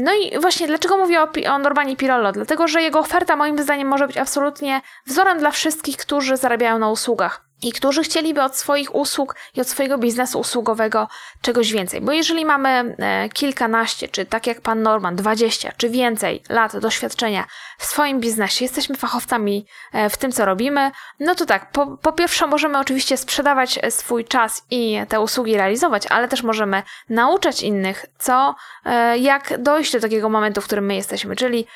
No 0.00 0.12
i 0.14 0.38
właśnie 0.40 0.66
dlaczego 0.66 0.96
mówię 0.96 1.22
o, 1.22 1.28
o 1.50 1.58
Normanie 1.58 1.96
Pirollo? 1.96 2.32
Dlatego, 2.32 2.68
że 2.68 2.82
jego 2.82 2.98
oferta 2.98 3.36
moim 3.36 3.62
zdaniem 3.62 3.88
może 3.88 4.06
być 4.06 4.18
absolutnie 4.18 4.80
wzorem 5.06 5.38
dla 5.38 5.50
wszystkich, 5.50 5.96
którzy 5.96 6.36
zarabiają 6.36 6.78
na 6.78 6.90
usługach 6.90 7.51
i 7.62 7.72
którzy 7.72 8.02
chcieliby 8.02 8.42
od 8.42 8.56
swoich 8.56 8.94
usług 8.94 9.36
i 9.56 9.60
od 9.60 9.68
swojego 9.68 9.98
biznesu 9.98 10.40
usługowego 10.40 11.08
czegoś 11.42 11.72
więcej. 11.72 12.00
Bo 12.00 12.12
jeżeli 12.12 12.44
mamy 12.44 12.96
e, 12.98 13.28
kilkanaście, 13.28 14.08
czy 14.08 14.26
tak 14.26 14.46
jak 14.46 14.60
pan 14.60 14.82
Norman, 14.82 15.16
dwadzieścia, 15.16 15.72
czy 15.76 15.90
więcej 15.90 16.42
lat 16.48 16.76
doświadczenia 16.76 17.44
w 17.78 17.84
swoim 17.84 18.20
biznesie, 18.20 18.64
jesteśmy 18.64 18.96
fachowcami 18.96 19.66
e, 19.92 20.10
w 20.10 20.16
tym, 20.16 20.32
co 20.32 20.44
robimy, 20.44 20.90
no 21.20 21.34
to 21.34 21.46
tak, 21.46 21.70
po, 21.70 21.86
po 21.86 22.12
pierwsze 22.12 22.46
możemy 22.46 22.78
oczywiście 22.78 23.16
sprzedawać 23.16 23.78
swój 23.90 24.24
czas 24.24 24.64
i 24.70 24.98
te 25.08 25.20
usługi 25.20 25.56
realizować, 25.56 26.06
ale 26.06 26.28
też 26.28 26.42
możemy 26.42 26.82
nauczać 27.08 27.62
innych, 27.62 28.06
co, 28.18 28.54
e, 28.84 29.18
jak 29.18 29.62
dojść 29.62 29.92
do 29.92 30.00
takiego 30.00 30.28
momentu, 30.28 30.60
w 30.60 30.64
którym 30.64 30.86
my 30.86 30.94
jesteśmy. 30.94 31.36
Czyli 31.36 31.66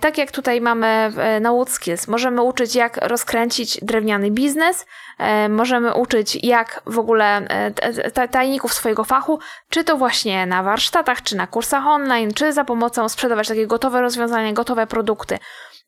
tak 0.00 0.18
jak 0.18 0.30
tutaj 0.30 0.60
mamy 0.60 1.12
na 1.40 1.52
Woodskills, 1.52 2.08
możemy 2.08 2.42
uczyć, 2.42 2.74
jak 2.74 2.96
rozkręcić 2.96 3.78
drewniany 3.82 4.30
biznes, 4.30 4.86
E, 5.18 5.25
możemy 5.48 5.94
uczyć, 5.94 6.38
jak 6.42 6.82
w 6.86 6.98
ogóle 6.98 7.46
e, 7.48 8.28
tajników 8.28 8.74
swojego 8.74 9.04
fachu, 9.04 9.38
czy 9.70 9.84
to 9.84 9.96
właśnie 9.96 10.46
na 10.46 10.62
warsztatach, 10.62 11.22
czy 11.22 11.36
na 11.36 11.46
kursach 11.46 11.86
online, 11.86 12.34
czy 12.34 12.52
za 12.52 12.64
pomocą 12.64 13.08
sprzedawać 13.08 13.48
takie 13.48 13.66
gotowe 13.66 14.00
rozwiązania, 14.00 14.52
gotowe 14.52 14.86
produkty. 14.86 15.38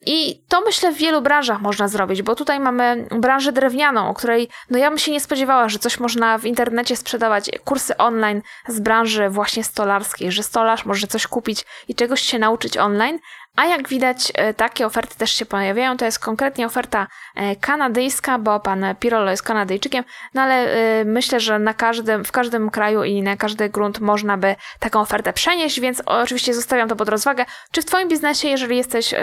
I 0.07 0.43
to 0.49 0.61
myślę 0.61 0.93
w 0.93 0.97
wielu 0.97 1.23
branżach 1.23 1.61
można 1.61 1.89
zrobić, 1.89 2.23
bo 2.23 2.35
tutaj 2.35 2.61
mamy 2.61 3.09
branżę 3.11 3.53
drewnianą, 3.53 4.09
o 4.09 4.15
której 4.15 4.49
no 4.71 4.79
ja 4.79 4.91
bym 4.91 4.99
się 4.99 5.13
nie 5.13 5.21
spodziewała, 5.21 5.69
że 5.69 5.79
coś 5.79 6.01
można 6.01 6.39
w 6.39 6.45
internecie 6.45 6.97
sprzedawać, 6.97 7.51
kursy 7.65 7.97
online 7.97 8.43
z 8.69 8.81
branży 8.81 9.29
właśnie 9.29 9.65
stolarskiej, 9.65 10.33
że 10.33 10.43
stolarz 10.43 10.85
może 10.85 11.07
coś 11.07 11.27
kupić 11.27 11.65
i 11.89 11.95
czegoś 11.95 12.21
się 12.21 12.39
nauczyć 12.39 12.77
online, 12.77 13.19
a 13.59 13.67
jak 13.67 13.89
widać, 13.89 14.33
e, 14.35 14.55
takie 14.55 14.87
oferty 14.87 15.17
też 15.19 15.33
się 15.33 15.47
pojawiają. 15.47 15.97
To 15.97 16.05
jest 16.05 16.19
konkretnie 16.19 16.67
oferta 16.67 17.07
e, 17.37 17.57
kanadyjska, 17.57 18.39
bo 18.39 18.61
pan 18.61 18.85
Pirolo 19.01 19.31
jest 19.31 19.43
Kanadyjczykiem, 19.43 20.05
no 20.35 20.43
ale 20.43 20.55
e, 20.55 21.05
myślę, 21.05 21.41
że 21.41 21.59
na 21.59 21.75
każdym, 21.75 22.25
w 22.25 22.33
każdym 22.33 22.71
kraju 22.71 23.05
i 23.05 23.23
na 23.23 23.37
każdy 23.37 23.69
grunt 23.69 24.01
można 24.01 24.37
by 24.37 24.57
taką 24.81 25.01
ofertę 25.01 25.33
przenieść, 25.33 25.81
więc 25.81 26.03
oczywiście 26.07 26.55
zostawiam 26.55 26.89
to 26.89 26.97
pod 26.97 27.09
rozwagę. 27.09 27.45
Czy 27.73 27.83
w 27.83 27.85
Twoim 27.85 28.09
biznesie, 28.09 28.49
jeżeli 28.49 28.77
jesteś 28.77 29.15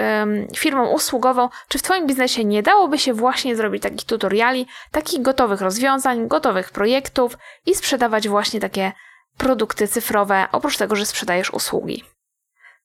firmą 0.66 0.88
usługową, 0.88 1.50
czy 1.68 1.78
w 1.78 1.82
Twoim 1.82 2.08
biznesie 2.08 2.46
nie 2.46 2.64
dałoby 2.64 2.98
się 3.00 3.14
właśnie 3.14 3.56
zrobić 3.56 3.84
takich 3.84 4.04
tutoriali, 4.04 4.68
takich 4.92 5.22
gotowych 5.22 5.62
rozwiązań, 5.62 6.28
gotowych 6.28 6.72
projektów 6.72 7.38
i 7.66 7.76
sprzedawać 7.76 8.28
właśnie 8.30 8.60
takie 8.60 8.92
produkty 9.38 9.88
cyfrowe, 9.88 10.48
oprócz 10.52 10.78
tego, 10.78 10.96
że 10.96 11.06
sprzedajesz 11.06 11.54
usługi. 11.54 12.04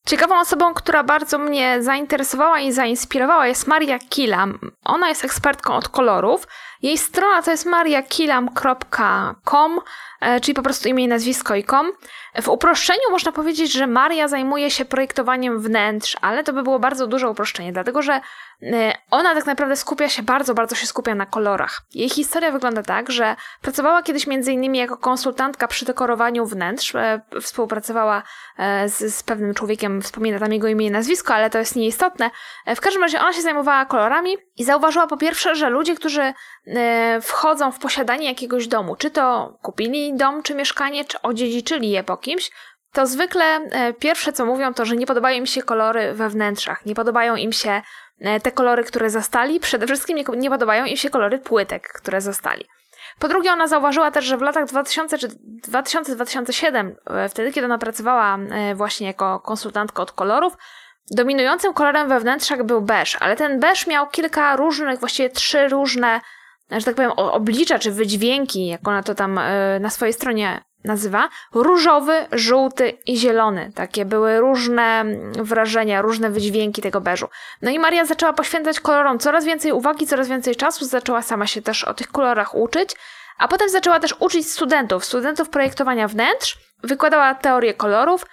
Ciekawą 0.07 0.41
osobą, 0.41 0.75
która 0.75 1.05
bardzo 1.05 1.39
mnie 1.39 1.83
zainteresowała 1.83 2.61
i 2.61 2.73
zainspirowała 2.73 3.47
jest 3.47 3.67
Maria 3.67 3.99
Kilam. 3.99 4.59
Ona 4.85 5.09
jest 5.09 5.25
ekspertką 5.25 5.75
od 5.75 5.89
kolorów. 5.89 6.47
Jej 6.83 6.99
strona 6.99 7.43
to 7.43 7.51
jest 7.51 7.67
mariakilam.com, 7.67 9.81
e, 10.21 10.41
czyli 10.41 10.55
po 10.55 10.63
prostu 10.63 10.89
imię 10.89 11.09
nazwisko 11.09 11.55
i 11.55 11.65
com. 11.65 11.93
W 12.43 12.49
uproszczeniu 12.49 13.11
można 13.11 13.33
powiedzieć, 13.33 13.73
że 13.73 13.87
Maria 13.87 14.29
zajmuje 14.29 14.71
się 14.71 14.85
projektowaniem 14.85 15.61
wnętrz, 15.61 16.17
ale 16.21 16.45
to 16.45 16.53
by 16.53 16.63
było 16.63 16.79
bardzo 16.79 17.07
duże 17.07 17.31
uproszczenie, 17.31 17.73
dlatego 17.73 18.03
że 18.03 18.21
e, 18.63 18.93
ona 19.11 19.35
tak 19.35 19.47
naprawdę 19.47 19.77
skupia 19.77 20.09
się, 20.09 20.23
bardzo, 20.23 20.55
bardzo 20.55 20.77
się 20.77 20.87
skupia 20.87 21.15
na 21.15 21.27
kolorach. 21.27 21.81
Jej 21.95 22.09
historia 22.09 22.51
wygląda 22.51 22.83
tak, 22.83 23.11
że 23.11 23.37
pracowała 23.63 24.03
kiedyś 24.03 24.27
między 24.27 24.53
innymi 24.53 24.79
jako 24.79 24.97
konsultantka 24.97 25.69
przy 25.69 25.85
dekorowaniu 25.85 26.47
wnętrz, 26.47 26.95
e, 26.95 27.21
współpracowała 27.41 28.23
z, 28.87 29.15
z 29.15 29.23
pewnym 29.23 29.55
człowiekiem, 29.55 30.03
wspomina 30.03 30.39
tam 30.39 30.53
jego 30.53 30.69
imię 30.69 30.87
i 30.87 30.91
nazwisko, 30.91 31.35
ale 31.35 31.51
to 31.51 31.59
jest 31.59 31.77
nieistotne. 31.77 32.31
W 32.77 32.81
każdym 32.81 33.03
razie 33.03 33.21
ona 33.21 33.33
się 33.33 33.43
zajmowała 33.43 33.87
kolorami 33.87 34.37
i 34.61 34.65
zauważyła 34.65 35.07
po 35.07 35.17
pierwsze, 35.17 35.55
że 35.55 35.71
ludzie, 35.71 35.95
którzy 35.95 36.33
wchodzą 37.23 37.73
w 37.73 37.79
posiadanie 37.79 38.27
jakiegoś 38.27 38.69
domu, 38.69 38.97
czy 38.97 39.11
to 39.11 39.55
kupili 39.63 40.17
dom, 40.17 40.43
czy 40.43 40.55
mieszkanie, 40.55 41.05
czy 41.05 41.23
odziedziczyli 41.23 41.91
je 41.91 42.05
po 42.05 42.17
kimś, 42.17 42.51
to 42.93 43.07
zwykle 43.07 43.45
e, 43.45 43.93
pierwsze 43.93 44.33
co 44.33 44.47
mówią 44.47 44.75
to, 44.75 44.85
że 44.85 44.97
nie 44.97 45.07
podobają 45.07 45.37
im 45.37 45.47
się 45.47 45.63
kolory 45.63 46.13
we 46.15 46.29
wnętrzach, 46.29 46.87
nie 46.87 46.95
podobają 46.95 47.37
im 47.37 47.53
się 47.53 47.83
e, 48.21 48.41
te 48.41 48.53
kolory, 48.53 48.85
które 48.85 49.11
zastali, 49.11 49.61
przede 49.61 49.87
wszystkim 49.87 50.19
nie, 50.37 50.51
podobają 50.51 50.85
im 50.85 50.97
się 50.97 51.11
kolory 51.11 51.39
płytek, 51.39 51.89
które 51.89 52.21
zastali. 52.21 52.65
Po 53.19 53.29
drugie, 53.29 53.53
ona 53.53 53.67
zauważyła 53.67 54.11
też, 54.11 54.25
że 54.25 54.37
w 54.37 54.43
latach 54.43 54.67
2000 54.67 55.19
czy 55.19 55.29
2000-2007, 55.69 56.93
e, 57.07 57.29
wtedy 57.29 57.53
kiedy 57.53 57.65
ona 57.65 57.79
pracowała 57.79 58.39
właśnie 58.75 59.07
jako 59.07 59.41
konsultantka 59.41 60.03
od 60.03 60.13
kolorów, 60.13 60.57
dominującym 61.11 61.75
kolorem 61.75 62.09
we 62.09 62.21
wnętrzach 62.21 62.65
był 62.65 62.83
beż, 62.83 63.17
ale 63.21 63.37
ten 63.37 63.61
beż 63.61 63.87
miał 63.87 64.09
kilka 64.09 64.57
różnych, 64.57 65.01
właściwie 65.01 65.31
trzy 65.31 65.69
różne, 65.69 66.21
że 66.71 66.85
tak 66.85 66.95
powiem, 66.95 67.11
oblicza 67.11 67.79
czy 67.79 67.91
wydźwięki, 67.91 68.67
jak 68.67 68.89
ona 68.89 69.03
to 69.03 69.15
tam 69.15 69.41
na 69.81 69.91
swojej 69.91 70.13
stronie 70.13 70.61
nazywa 70.85 71.29
różowy, 71.55 72.27
żółty 72.33 72.99
i 73.07 73.17
zielony. 73.17 73.73
Takie 73.75 74.05
były 74.05 74.41
różne 74.41 75.05
wrażenia, 75.39 76.03
różne 76.03 76.31
wydźwięki 76.31 76.83
tego 76.83 77.01
beżu. 77.01 77.29
No 77.63 77.71
i 77.71 77.79
Maria 77.79 78.05
zaczęła 78.05 78.33
poświęcać 78.33 78.81
kolorom 78.81 79.19
coraz 79.19 79.45
więcej 79.45 79.73
uwagi, 79.73 80.07
coraz 80.07 80.29
więcej 80.29 80.57
czasu, 80.57 80.85
zaczęła 80.85 81.23
sama 81.23 81.47
się 81.47 81.63
też 81.63 81.85
o 81.85 81.95
tych 81.95 82.09
kolorach 82.09 82.55
uczyć, 82.55 82.91
a 83.39 83.49
potem 83.49 83.69
zaczęła 83.69 84.01
też 84.01 84.15
uczyć 84.19 84.51
studentów, 84.51 85.05
studentów 85.05 85.49
projektowania 85.49 86.09
wnętrz, 86.09 86.59
wykładała 86.83 87.35
teorię 87.35 87.75
kolorów, 87.75 88.23
e, 88.25 88.27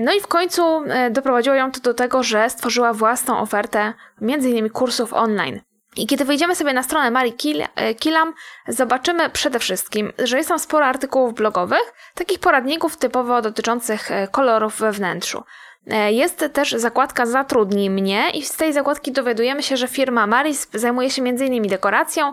no 0.00 0.12
i 0.12 0.20
w 0.20 0.26
końcu 0.26 0.82
e, 0.84 1.10
doprowadziło 1.10 1.56
ją 1.56 1.72
to 1.72 1.80
do 1.80 1.94
tego, 1.94 2.22
że 2.22 2.50
stworzyła 2.50 2.92
własną 2.92 3.38
ofertę, 3.38 3.92
innymi 4.20 4.70
kursów 4.70 5.12
online. 5.12 5.60
I 5.96 6.06
kiedy 6.06 6.24
wejdziemy 6.24 6.54
sobie 6.54 6.72
na 6.72 6.82
stronę 6.82 7.10
Marii 7.10 7.34
e, 7.76 7.94
Killam, 7.94 8.34
zobaczymy 8.68 9.30
przede 9.30 9.58
wszystkim, 9.58 10.12
że 10.18 10.36
jest 10.36 10.48
tam 10.48 10.58
sporo 10.58 10.86
artykułów 10.86 11.34
blogowych, 11.34 11.92
takich 12.14 12.38
poradników 12.38 12.96
typowo 12.96 13.42
dotyczących 13.42 14.10
e, 14.10 14.28
kolorów 14.28 14.78
we 14.78 14.92
wnętrzu. 14.92 15.42
E, 15.86 16.12
jest 16.12 16.44
też 16.52 16.72
zakładka 16.72 17.26
Zatrudnij 17.26 17.90
mnie 17.90 18.30
i 18.30 18.42
z 18.42 18.52
tej 18.52 18.72
zakładki 18.72 19.12
dowiadujemy 19.12 19.62
się, 19.62 19.76
że 19.76 19.88
firma 19.88 20.26
Maris 20.26 20.68
zajmuje 20.74 21.10
się 21.10 21.22
m.in. 21.22 21.68
dekoracją. 21.68 22.32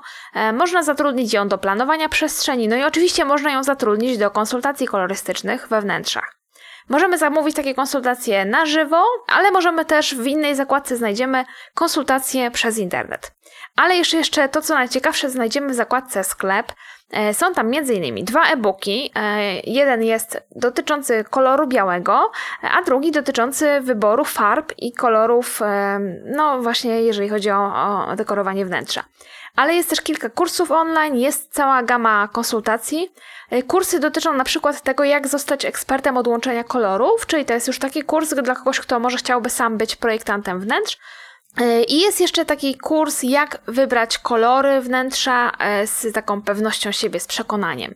Można 0.54 0.84
zatrudnić 0.84 1.34
ją 1.34 1.48
do 1.48 1.58
planowania 1.58 2.10
przestrzeni, 2.10 2.68
no 2.68 2.76
i 2.76 2.84
oczywiście 2.84 3.26
można 3.26 3.52
ją 3.52 3.64
zatrudnić 3.64 4.18
do 4.18 4.32
konsultacji 4.32 4.88
kolorystycznych 4.88 5.68
we 5.68 5.82
wnętrzach. 5.82 6.41
Możemy 6.90 7.18
zamówić 7.18 7.56
takie 7.56 7.76
konsultacje 7.76 8.46
na 8.46 8.66
żywo, 8.66 9.04
ale 9.28 9.52
możemy 9.52 9.86
też 9.86 10.16
w 10.16 10.28
innej 10.28 10.56
zakładce 10.56 10.98
znajdziemy 10.98 11.46
konsultacje 11.74 12.52
przez 12.52 12.78
internet. 12.78 13.32
Ale 13.76 13.96
jeszcze, 13.96 14.18
jeszcze 14.18 14.50
to, 14.50 14.62
co 14.62 14.74
najciekawsze, 14.74 15.30
znajdziemy 15.30 15.70
w 15.70 15.76
zakładce 15.76 16.24
sklep. 16.24 16.74
E, 17.12 17.34
są 17.34 17.54
tam 17.54 17.68
m.in. 17.68 18.26
dwa 18.26 18.46
e-booki. 18.46 19.12
E, 19.16 19.54
jeden 19.60 20.04
jest 20.04 20.44
dotyczący 20.56 21.26
koloru 21.30 21.68
białego, 21.68 22.32
a 22.62 22.82
drugi 22.82 23.12
dotyczący 23.12 23.82
wyboru 23.82 24.26
farb 24.26 24.74
i 24.78 24.94
kolorów, 24.94 25.62
e, 25.62 26.00
no 26.26 26.62
właśnie, 26.62 27.02
jeżeli 27.02 27.30
chodzi 27.30 27.52
o, 27.52 27.74
o 28.08 28.16
dekorowanie 28.16 28.66
wnętrza. 28.66 29.04
Ale 29.56 29.74
jest 29.74 29.90
też 29.90 30.02
kilka 30.02 30.30
kursów 30.30 30.72
online, 30.72 31.18
jest 31.18 31.54
cała 31.54 31.84
gama 31.84 32.30
konsultacji. 32.32 33.14
Kursy 33.68 34.00
dotyczą 34.00 34.34
na 34.34 34.44
przykład 34.44 34.82
tego, 34.82 35.04
jak 35.04 35.28
zostać 35.28 35.66
ekspertem 35.66 36.18
od 36.18 36.28
łączenia 36.28 36.64
kolorów, 36.64 37.26
czyli 37.28 37.46
to 37.46 37.54
jest 37.54 37.68
już 37.68 37.80
taki 37.80 38.04
kurs 38.04 38.34
dla 38.34 38.56
kogoś, 38.56 38.80
kto 38.80 39.00
może 39.00 39.18
chciałby 39.18 39.50
sam 39.50 39.78
być 39.78 39.96
projektantem 39.96 40.60
wnętrz. 40.60 40.98
E, 41.58 41.84
I 41.84 42.00
jest 42.00 42.22
jeszcze 42.22 42.46
taki 42.46 42.78
kurs, 42.78 43.24
jak 43.24 43.62
wybrać 43.68 44.18
kolory 44.18 44.82
wnętrza 44.82 45.52
e, 45.60 45.88
z 45.88 46.14
taką 46.14 46.42
pewnością 46.42 46.92
siebie, 46.92 47.20
z 47.20 47.28
przekonaniem. 47.28 47.96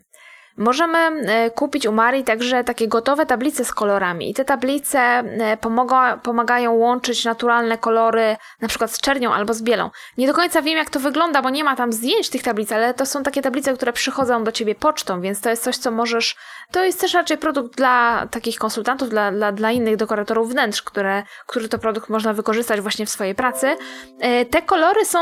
Możemy 0.58 0.98
e, 0.98 1.52
kupić 1.52 1.88
u 1.88 1.92
Marii 1.92 2.24
także 2.24 2.64
takie 2.64 2.88
gotowe 2.88 3.26
tablice 3.26 3.66
z 3.66 3.74
kolorami 3.74 4.30
i 4.30 4.34
te 4.34 4.46
tablice 4.46 5.00
e, 5.00 5.58
pomaga, 5.58 6.18
pomagają 6.18 6.74
łączyć 6.74 7.26
naturalne 7.26 7.78
kolory 7.78 8.38
na 8.62 8.68
przykład 8.68 8.92
z 8.92 9.02
czernią 9.02 9.34
albo 9.34 9.54
z 9.54 9.62
bielą. 9.62 9.90
Nie 10.18 10.28
do 10.28 10.34
końca 10.34 10.62
wiem 10.62 10.78
jak 10.78 10.90
to 10.90 11.00
wygląda, 11.00 11.42
bo 11.42 11.50
nie 11.50 11.64
ma 11.64 11.76
tam 11.76 11.94
zdjęć 11.94 12.30
tych 12.30 12.44
tablic, 12.44 12.72
ale 12.72 12.94
to 12.94 13.06
są 13.06 13.24
takie 13.24 13.42
tablice, 13.42 13.74
które 13.74 13.94
przychodzą 13.94 14.44
do 14.44 14.52
ciebie 14.52 14.76
pocztą, 14.76 15.22
więc 15.22 15.42
to 15.42 15.50
jest 15.50 15.64
coś, 15.64 15.78
co 15.78 15.92
możesz... 15.92 16.36
To 16.72 16.84
jest 16.84 17.02
też 17.02 17.14
raczej 17.14 17.38
produkt 17.38 17.78
dla 17.78 18.28
takich 18.32 18.58
konsultantów, 18.58 19.10
dla, 19.10 19.32
dla, 19.32 19.52
dla 19.52 19.72
innych 19.72 19.96
dekoratorów 19.96 20.52
wnętrz, 20.52 20.82
które, 20.82 21.24
który 21.48 21.70
to 21.70 21.80
produkt 21.80 22.10
można 22.10 22.34
wykorzystać 22.34 22.82
właśnie 22.82 23.06
w 23.06 23.10
swojej 23.10 23.36
pracy. 23.36 23.76
E, 24.20 24.46
te 24.46 24.62
kolory 24.62 25.06
są, 25.06 25.20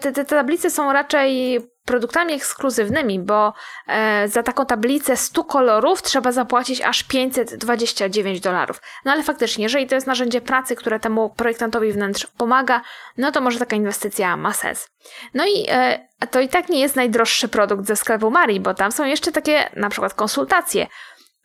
te, 0.00 0.12
te 0.12 0.24
tablice 0.24 0.70
są 0.70 0.92
raczej 0.92 1.60
produktami 1.90 2.34
ekskluzywnymi, 2.34 3.18
bo 3.18 3.52
e, 3.86 4.28
za 4.28 4.42
taką 4.42 4.66
tablicę 4.66 5.16
100 5.16 5.44
kolorów 5.44 6.02
trzeba 6.02 6.32
zapłacić 6.32 6.80
aż 6.80 7.02
529 7.02 8.40
dolarów. 8.40 8.80
No 9.04 9.12
ale 9.12 9.22
faktycznie, 9.22 9.62
jeżeli 9.62 9.86
to 9.86 9.94
jest 9.94 10.06
narzędzie 10.06 10.40
pracy, 10.40 10.76
które 10.76 11.00
temu 11.00 11.30
projektantowi 11.30 11.92
wnętrz 11.92 12.26
pomaga, 12.26 12.80
no 13.18 13.32
to 13.32 13.40
może 13.40 13.58
taka 13.58 13.76
inwestycja 13.76 14.36
ma 14.36 14.52
sens. 14.52 14.88
No 15.34 15.44
i 15.46 15.66
e, 15.68 16.08
to 16.30 16.40
i 16.40 16.48
tak 16.48 16.68
nie 16.68 16.80
jest 16.80 16.96
najdroższy 16.96 17.48
produkt 17.48 17.86
ze 17.86 17.96
sklepu 17.96 18.30
Marii, 18.30 18.60
bo 18.60 18.74
tam 18.74 18.92
są 18.92 19.04
jeszcze 19.04 19.32
takie 19.32 19.70
na 19.76 19.90
przykład 19.90 20.14
konsultacje 20.14 20.86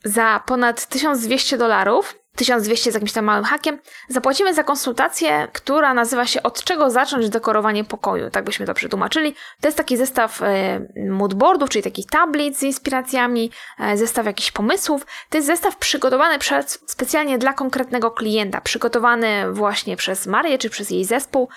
za 0.03 0.43
ponad 0.45 0.85
1200 0.85 1.57
dolarów 1.57 2.15
1200 2.35 2.91
z 2.91 2.93
jakimś 2.93 3.11
tam 3.11 3.25
małym 3.25 3.43
hakiem, 3.43 3.79
zapłacimy 4.09 4.53
za 4.53 4.63
konsultację, 4.63 5.47
która 5.53 5.93
nazywa 5.93 6.25
się 6.25 6.43
Od 6.43 6.63
czego 6.63 6.89
zacząć 6.89 7.29
dekorowanie 7.29 7.83
pokoju, 7.83 8.29
tak 8.29 8.45
byśmy 8.45 8.65
to 8.65 8.73
przetłumaczyli. 8.73 9.35
To 9.61 9.67
jest 9.67 9.77
taki 9.77 9.97
zestaw 9.97 10.41
e, 10.41 10.79
moodboardów, 11.09 11.69
czyli 11.69 11.83
takich 11.83 12.05
tablic 12.05 12.57
z 12.57 12.63
inspiracjami, 12.63 13.51
e, 13.79 13.97
zestaw 13.97 14.25
jakichś 14.25 14.51
pomysłów. 14.51 15.05
To 15.29 15.37
jest 15.37 15.47
zestaw 15.47 15.77
przygotowany 15.77 16.39
przez, 16.39 16.79
specjalnie 16.87 17.37
dla 17.37 17.53
konkretnego 17.53 18.11
klienta, 18.11 18.61
przygotowany 18.61 19.53
właśnie 19.53 19.97
przez 19.97 20.27
Marię 20.27 20.57
czy 20.57 20.69
przez 20.69 20.89
jej 20.89 21.05
zespół, 21.05 21.49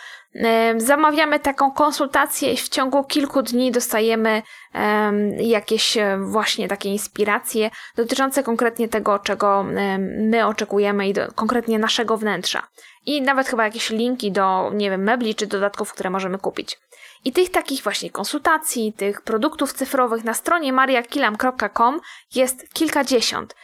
Zamawiamy 0.77 1.41
taką 1.41 1.73
konsultację 1.73 2.53
i 2.53 2.57
w 2.57 2.69
ciągu 2.69 3.05
kilku 3.05 3.43
dni 3.43 3.73
dostajemy 3.73 4.43
jakieś 5.39 5.97
e, 5.97 6.19
właśnie 6.21 6.69
takie 6.69 6.89
inspiracje 6.89 7.71
dotyczące 7.97 8.43
konkretnie 8.43 8.89
tego, 8.89 9.19
czego 9.19 9.65
my 10.31 10.47
oczekujemy 10.47 11.09
i 11.09 11.13
do, 11.13 11.33
konkretnie 11.35 11.79
naszego 11.79 12.17
wnętrza. 12.17 12.69
I 13.07 13.23
nawet 13.23 13.49
chyba 13.49 13.65
jakieś 13.65 13.91
linki 13.91 14.33
do, 14.33 14.71
nie 14.75 14.91
wiem, 14.91 15.03
mebli 15.03 15.35
czy 15.35 15.47
dodatków, 15.47 15.93
które 15.93 16.11
możemy 16.11 16.39
kupić. 16.39 16.79
I 17.25 17.33
tych 17.33 17.51
takich 17.51 17.83
właśnie 17.83 18.11
konsultacji, 18.11 18.93
tych 18.93 19.23
produktów 19.23 19.73
cyfrowych 19.73 20.25
na 20.25 20.35
stronie 20.35 20.73
mariakilam.com 20.73 22.01
jest 22.35 22.73
kilkadziesiąt. 22.73 23.55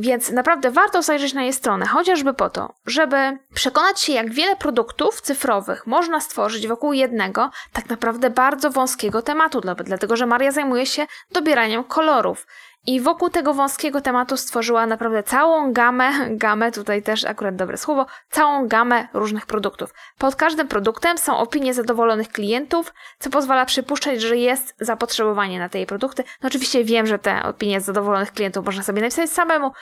Więc 0.00 0.30
naprawdę 0.30 0.70
warto 0.70 1.02
zajrzeć 1.02 1.34
na 1.34 1.42
jej 1.42 1.52
stronę, 1.52 1.86
chociażby 1.86 2.34
po 2.34 2.50
to, 2.50 2.74
żeby 2.86 3.38
przekonać 3.54 4.00
się, 4.00 4.12
jak 4.12 4.32
wiele 4.32 4.56
produktów 4.56 5.20
cyfrowych 5.20 5.86
można 5.86 6.20
stworzyć 6.20 6.68
wokół 6.68 6.92
jednego, 6.92 7.50
tak 7.72 7.88
naprawdę 7.88 8.30
bardzo 8.30 8.70
wąskiego 8.70 9.22
tematu, 9.22 9.60
dlatego 9.84 10.16
że 10.16 10.26
Maria 10.26 10.52
zajmuje 10.52 10.86
się 10.86 11.06
dobieraniem 11.32 11.84
kolorów. 11.84 12.46
I 12.86 13.00
wokół 13.00 13.30
tego 13.30 13.54
wąskiego 13.54 14.00
tematu 14.00 14.36
stworzyła 14.36 14.86
naprawdę 14.86 15.22
całą 15.22 15.72
gamę, 15.72 16.10
gamę 16.46 16.72
tutaj 16.72 17.02
też 17.02 17.24
akurat 17.24 17.56
dobre 17.56 17.76
słowo, 17.76 18.06
całą 18.30 18.68
gamę 18.68 19.08
różnych 19.12 19.46
produktów. 19.46 19.94
Pod 20.18 20.36
każdym 20.36 20.68
produktem 20.68 21.18
są 21.18 21.38
opinie 21.38 21.74
zadowolonych 21.74 22.28
klientów, 22.28 22.94
co 23.18 23.30
pozwala 23.30 23.66
przypuszczać, 23.66 24.22
że 24.22 24.36
jest 24.36 24.74
zapotrzebowanie 24.80 25.58
na 25.58 25.68
te 25.68 25.86
produkty. 25.86 26.24
No 26.42 26.46
oczywiście 26.46 26.84
wiem, 26.84 27.06
że 27.06 27.18
te 27.18 27.42
opinie 27.42 27.80
zadowolonych 27.80 28.32
klientów 28.32 28.66
można 28.66 28.82
sobie 28.82 29.02
napisać 29.02 29.30
samemu, 29.30 29.72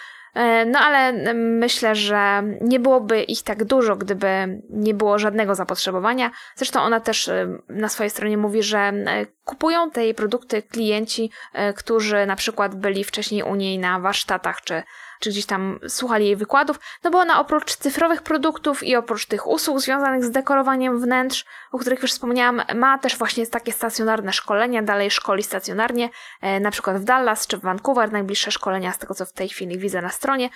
no 0.66 0.78
ale 0.78 1.12
myślę, 1.34 1.94
że 1.94 2.42
nie 2.60 2.80
byłoby 2.80 3.22
ich 3.22 3.42
tak 3.42 3.64
dużo, 3.64 3.96
gdyby 3.96 4.60
nie 4.70 4.94
było 4.94 5.18
żadnego 5.18 5.54
zapotrzebowania. 5.54 6.30
Zresztą 6.56 6.80
ona 6.80 7.00
też 7.00 7.28
e, 7.28 7.58
na 7.68 7.88
swojej 7.88 8.10
stronie 8.10 8.36
mówi, 8.36 8.62
że 8.62 8.78
e, 8.78 9.26
kupują 9.44 9.90
te 9.90 10.04
jej 10.04 10.14
produkty 10.14 10.62
klienci, 10.62 11.30
którzy 11.76 12.26
na 12.26 12.36
przykład 12.36 12.74
byli 12.74 13.04
wcześniej 13.04 13.42
u 13.42 13.54
niej 13.54 13.78
na 13.78 14.00
warsztatach 14.00 14.62
czy 14.62 14.82
czy 15.18 15.30
gdzieś 15.30 15.46
tam 15.46 15.78
słuchali 15.88 16.24
jej 16.24 16.36
wykładów, 16.36 16.80
no 17.04 17.10
bo 17.10 17.18
ona 17.18 17.40
oprócz 17.40 17.76
cyfrowych 17.76 18.22
produktów 18.22 18.82
i 18.82 18.96
oprócz 18.96 19.26
tych 19.26 19.46
usług 19.46 19.80
związanych 19.80 20.24
z 20.24 20.30
dekorowaniem 20.30 21.00
wnętrz, 21.00 21.44
o 21.72 21.78
których 21.78 22.02
już 22.02 22.12
wspomniałam, 22.12 22.62
ma 22.74 22.98
też 22.98 23.16
właśnie 23.16 23.46
takie 23.46 23.72
stacjonarne 23.72 24.32
szkolenia, 24.32 24.82
dalej 24.82 25.10
szkoli 25.10 25.42
stacjonarnie, 25.42 26.10
e, 26.42 26.60
na 26.60 26.70
przykład 26.70 26.96
w 26.96 27.04
Dallas 27.04 27.46
czy 27.46 27.56
w 27.56 27.60
Vancouver, 27.60 28.12
najbliższe 28.12 28.50
szkolenia 28.50 28.92
z 28.92 28.98
tego, 28.98 29.14
co 29.14 29.26
w 29.26 29.32
tej 29.32 29.48
chwili 29.48 29.78
widzę 29.78 30.02
na 30.02 30.10
stronie. 30.10 30.50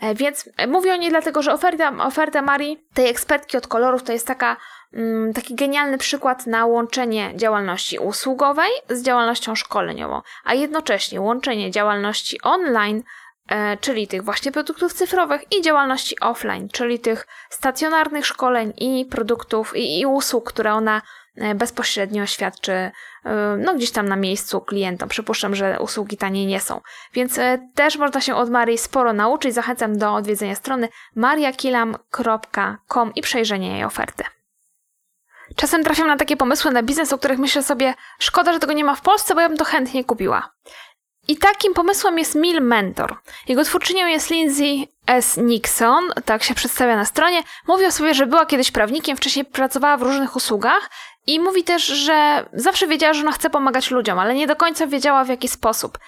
E, 0.00 0.14
więc 0.14 0.50
mówię 0.68 0.92
o 0.92 0.96
niej 0.96 1.10
dlatego, 1.10 1.42
że 1.42 1.52
oferta, 1.52 1.92
oferta 1.98 2.42
Marii, 2.42 2.86
tej 2.94 3.08
ekspertki 3.08 3.56
od 3.56 3.66
kolorów, 3.66 4.02
to 4.02 4.12
jest 4.12 4.26
taka, 4.26 4.56
mm, 4.92 5.32
taki 5.32 5.54
genialny 5.54 5.98
przykład 5.98 6.46
na 6.46 6.66
łączenie 6.66 7.32
działalności 7.36 7.98
usługowej 7.98 8.70
z 8.88 9.02
działalnością 9.02 9.54
szkoleniową, 9.54 10.22
a 10.44 10.54
jednocześnie 10.54 11.20
łączenie 11.20 11.70
działalności 11.70 12.42
online 12.42 13.02
E, 13.02 13.27
czyli 13.80 14.08
tych 14.08 14.24
właśnie 14.24 14.52
produktów 14.52 14.92
cyfrowych 14.92 15.42
i 15.58 15.62
działalności 15.62 16.20
offline, 16.20 16.68
czyli 16.68 16.98
tych 16.98 17.26
stacjonarnych 17.50 18.26
szkoleń 18.26 18.72
i 18.76 19.06
produktów 19.10 19.76
i, 19.76 20.00
i 20.00 20.06
usług, 20.06 20.52
które 20.52 20.74
ona 20.74 21.02
e, 21.36 21.54
bezpośrednio 21.54 22.26
świadczy 22.26 22.72
e, 22.72 22.92
no 23.58 23.74
gdzieś 23.74 23.90
tam 23.90 24.08
na 24.08 24.16
miejscu 24.16 24.60
klientom. 24.60 25.08
Przypuszczam, 25.08 25.54
że 25.54 25.80
usługi 25.80 26.16
taniej 26.16 26.46
nie 26.46 26.60
są. 26.60 26.80
Więc 27.12 27.40
też 27.74 27.96
można 27.96 28.20
się 28.20 28.34
od 28.34 28.50
Marii 28.50 28.78
sporo 28.78 29.12
nauczyć. 29.12 29.54
Zachęcam 29.54 29.98
do 29.98 30.14
odwiedzenia 30.14 30.54
strony 30.54 30.88
mariakilam.com 31.14 33.14
i 33.14 33.22
przejrzenia 33.22 33.72
jej 33.72 33.84
oferty. 33.84 34.24
Czasem 35.56 35.84
trafiam 35.84 36.06
na 36.06 36.16
takie 36.16 36.36
pomysły 36.36 36.70
na 36.70 36.82
biznes, 36.82 37.12
o 37.12 37.18
których 37.18 37.38
myślę 37.38 37.62
sobie, 37.62 37.94
szkoda, 38.18 38.52
że 38.52 38.58
tego 38.58 38.72
nie 38.72 38.84
ma 38.84 38.94
w 38.94 39.00
Polsce, 39.00 39.34
bo 39.34 39.40
ja 39.40 39.48
bym 39.48 39.58
to 39.58 39.64
chętnie 39.64 40.04
kupiła. 40.04 40.50
I 41.28 41.36
takim 41.36 41.74
pomysłem 41.74 42.18
jest 42.18 42.34
Mill 42.34 42.62
Mentor. 42.62 43.16
Jego 43.48 43.64
twórczynią 43.64 44.06
jest 44.06 44.30
Lindsay 44.30 44.88
S. 45.06 45.36
Nixon, 45.36 46.04
tak 46.24 46.42
się 46.42 46.54
przedstawia 46.54 46.96
na 46.96 47.04
stronie. 47.04 47.42
Mówi 47.66 47.86
o 47.86 47.92
sobie, 47.92 48.14
że 48.14 48.26
była 48.26 48.46
kiedyś 48.46 48.70
prawnikiem, 48.70 49.16
wcześniej 49.16 49.44
pracowała 49.44 49.96
w 49.96 50.02
różnych 50.02 50.36
usługach 50.36 50.90
i 51.26 51.40
mówi 51.40 51.64
też, 51.64 51.86
że 51.86 52.46
zawsze 52.52 52.86
wiedziała, 52.86 53.14
że 53.14 53.22
ona 53.22 53.32
chce 53.32 53.50
pomagać 53.50 53.90
ludziom, 53.90 54.18
ale 54.18 54.34
nie 54.34 54.46
do 54.46 54.56
końca 54.56 54.86
wiedziała 54.86 55.24
w 55.24 55.28
jaki 55.28 55.48
sposób. 55.48 55.98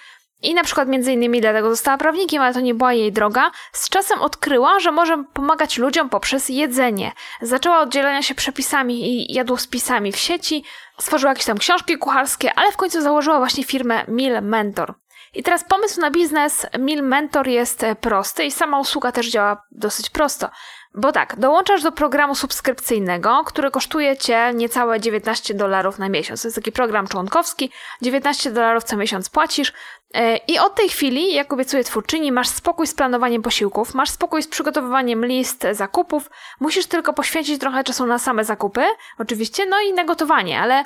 I 0.43 0.53
na 0.53 0.63
przykład 0.63 0.87
między 0.87 1.13
innymi 1.13 1.41
dlatego 1.41 1.69
została 1.69 1.97
prawnikiem, 1.97 2.41
ale 2.41 2.53
to 2.53 2.59
nie 2.59 2.73
była 2.73 2.93
jej 2.93 3.11
droga. 3.11 3.51
Z 3.71 3.89
czasem 3.89 4.21
odkryła, 4.21 4.79
że 4.79 4.91
może 4.91 5.23
pomagać 5.33 5.77
ludziom 5.77 6.09
poprzez 6.09 6.49
jedzenie. 6.49 7.11
Zaczęła 7.41 7.79
oddzielania 7.79 8.21
się 8.21 8.35
przepisami 8.35 9.09
i 9.09 9.33
jadłospisami 9.33 10.11
w 10.11 10.17
sieci, 10.17 10.63
stworzyła 10.99 11.31
jakieś 11.31 11.45
tam 11.45 11.57
książki 11.57 11.97
kucharskie, 11.97 12.53
ale 12.55 12.71
w 12.71 12.77
końcu 12.77 13.01
założyła 13.01 13.37
właśnie 13.37 13.63
firmę 13.63 14.05
Meal 14.07 14.43
Mentor. 14.43 14.93
I 15.33 15.43
teraz 15.43 15.63
pomysł 15.63 16.01
na 16.01 16.11
biznes 16.11 16.67
Mil 16.79 17.03
Mentor 17.03 17.47
jest 17.47 17.83
e, 17.83 17.95
prosty 17.95 18.45
i 18.45 18.51
sama 18.51 18.79
usługa 18.79 19.11
też 19.11 19.29
działa 19.29 19.63
dosyć 19.71 20.09
prosto. 20.09 20.49
Bo 20.95 21.11
tak, 21.11 21.39
dołączasz 21.39 21.83
do 21.83 21.91
programu 21.91 22.35
subskrypcyjnego, 22.35 23.43
który 23.45 23.71
kosztuje 23.71 24.17
cię 24.17 24.51
niecałe 24.53 24.99
19 24.99 25.53
dolarów 25.53 25.99
na 25.99 26.09
miesiąc. 26.09 26.41
To 26.41 26.47
jest 26.47 26.55
taki 26.55 26.71
program 26.71 27.07
członkowski, 27.07 27.71
19 28.01 28.51
dolarów 28.51 28.83
co 28.83 28.97
miesiąc 28.97 29.29
płacisz. 29.29 29.73
E, 30.13 30.37
I 30.37 30.59
od 30.59 30.75
tej 30.75 30.89
chwili, 30.89 31.33
jak 31.33 31.53
obiecuje 31.53 31.83
twórczyni, 31.83 32.31
masz 32.31 32.47
spokój 32.47 32.87
z 32.87 32.93
planowaniem 32.93 33.41
posiłków, 33.41 33.93
masz 33.93 34.09
spokój 34.09 34.43
z 34.43 34.47
przygotowywaniem 34.47 35.25
list 35.25 35.67
zakupów, 35.71 36.29
musisz 36.59 36.85
tylko 36.85 37.13
poświęcić 37.13 37.59
trochę 37.59 37.83
czasu 37.83 38.05
na 38.05 38.19
same 38.19 38.43
zakupy, 38.45 38.83
oczywiście, 39.19 39.65
no 39.65 39.81
i 39.81 39.93
na 39.93 40.03
gotowanie, 40.03 40.61
ale 40.61 40.85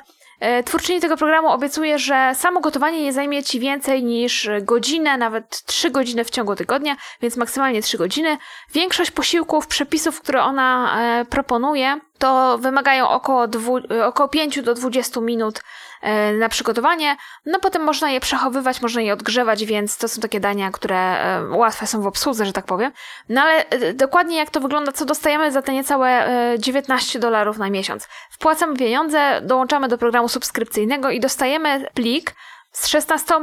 twórczyni 0.64 1.00
tego 1.00 1.16
programu 1.16 1.48
obiecuje, 1.48 1.98
że 1.98 2.32
samo 2.34 2.60
gotowanie 2.60 3.02
nie 3.02 3.12
zajmie 3.12 3.42
Ci 3.42 3.60
więcej 3.60 4.04
niż 4.04 4.48
godzinę, 4.62 5.16
nawet 5.16 5.62
3 5.66 5.90
godziny 5.90 6.24
w 6.24 6.30
ciągu 6.30 6.54
tygodnia, 6.56 6.96
więc 7.22 7.36
maksymalnie 7.36 7.82
3 7.82 7.98
godziny. 7.98 8.38
Większość 8.72 9.10
posiłków, 9.10 9.66
przepisów, 9.66 10.20
które 10.20 10.42
ona 10.42 10.98
e, 11.00 11.24
proponuje, 11.24 12.00
to 12.18 12.58
wymagają 12.58 13.08
około, 13.08 13.48
dwu, 13.48 13.78
około 14.04 14.28
5 14.28 14.62
do 14.62 14.74
20 14.74 15.20
minut 15.20 15.58
e, 15.58 15.95
na 16.38 16.48
przygotowanie. 16.48 17.16
No 17.46 17.60
potem 17.60 17.82
można 17.82 18.10
je 18.10 18.20
przechowywać, 18.20 18.82
można 18.82 19.02
je 19.02 19.12
odgrzewać, 19.12 19.64
więc 19.64 19.98
to 19.98 20.08
są 20.08 20.20
takie 20.20 20.40
dania, 20.40 20.70
które 20.70 20.96
e, 20.96 21.48
łatwe 21.48 21.86
są 21.86 22.02
w 22.02 22.06
obsłudze, 22.06 22.46
że 22.46 22.52
tak 22.52 22.64
powiem. 22.64 22.92
No 23.28 23.40
ale 23.40 23.68
e, 23.68 23.94
dokładnie 23.94 24.36
jak 24.36 24.50
to 24.50 24.60
wygląda, 24.60 24.92
co 24.92 25.04
dostajemy 25.04 25.52
za 25.52 25.62
te 25.62 25.72
niecałe 25.72 26.28
19 26.58 27.18
dolarów 27.18 27.58
na 27.58 27.70
miesiąc. 27.70 28.08
Wpłacamy 28.30 28.76
pieniądze, 28.76 29.40
dołączamy 29.42 29.88
do 29.88 29.98
programu 29.98 30.28
subskrypcyjnego 30.28 31.10
i 31.10 31.20
dostajemy 31.20 31.86
plik, 31.94 32.34
z 32.76 32.86
16 32.86 33.34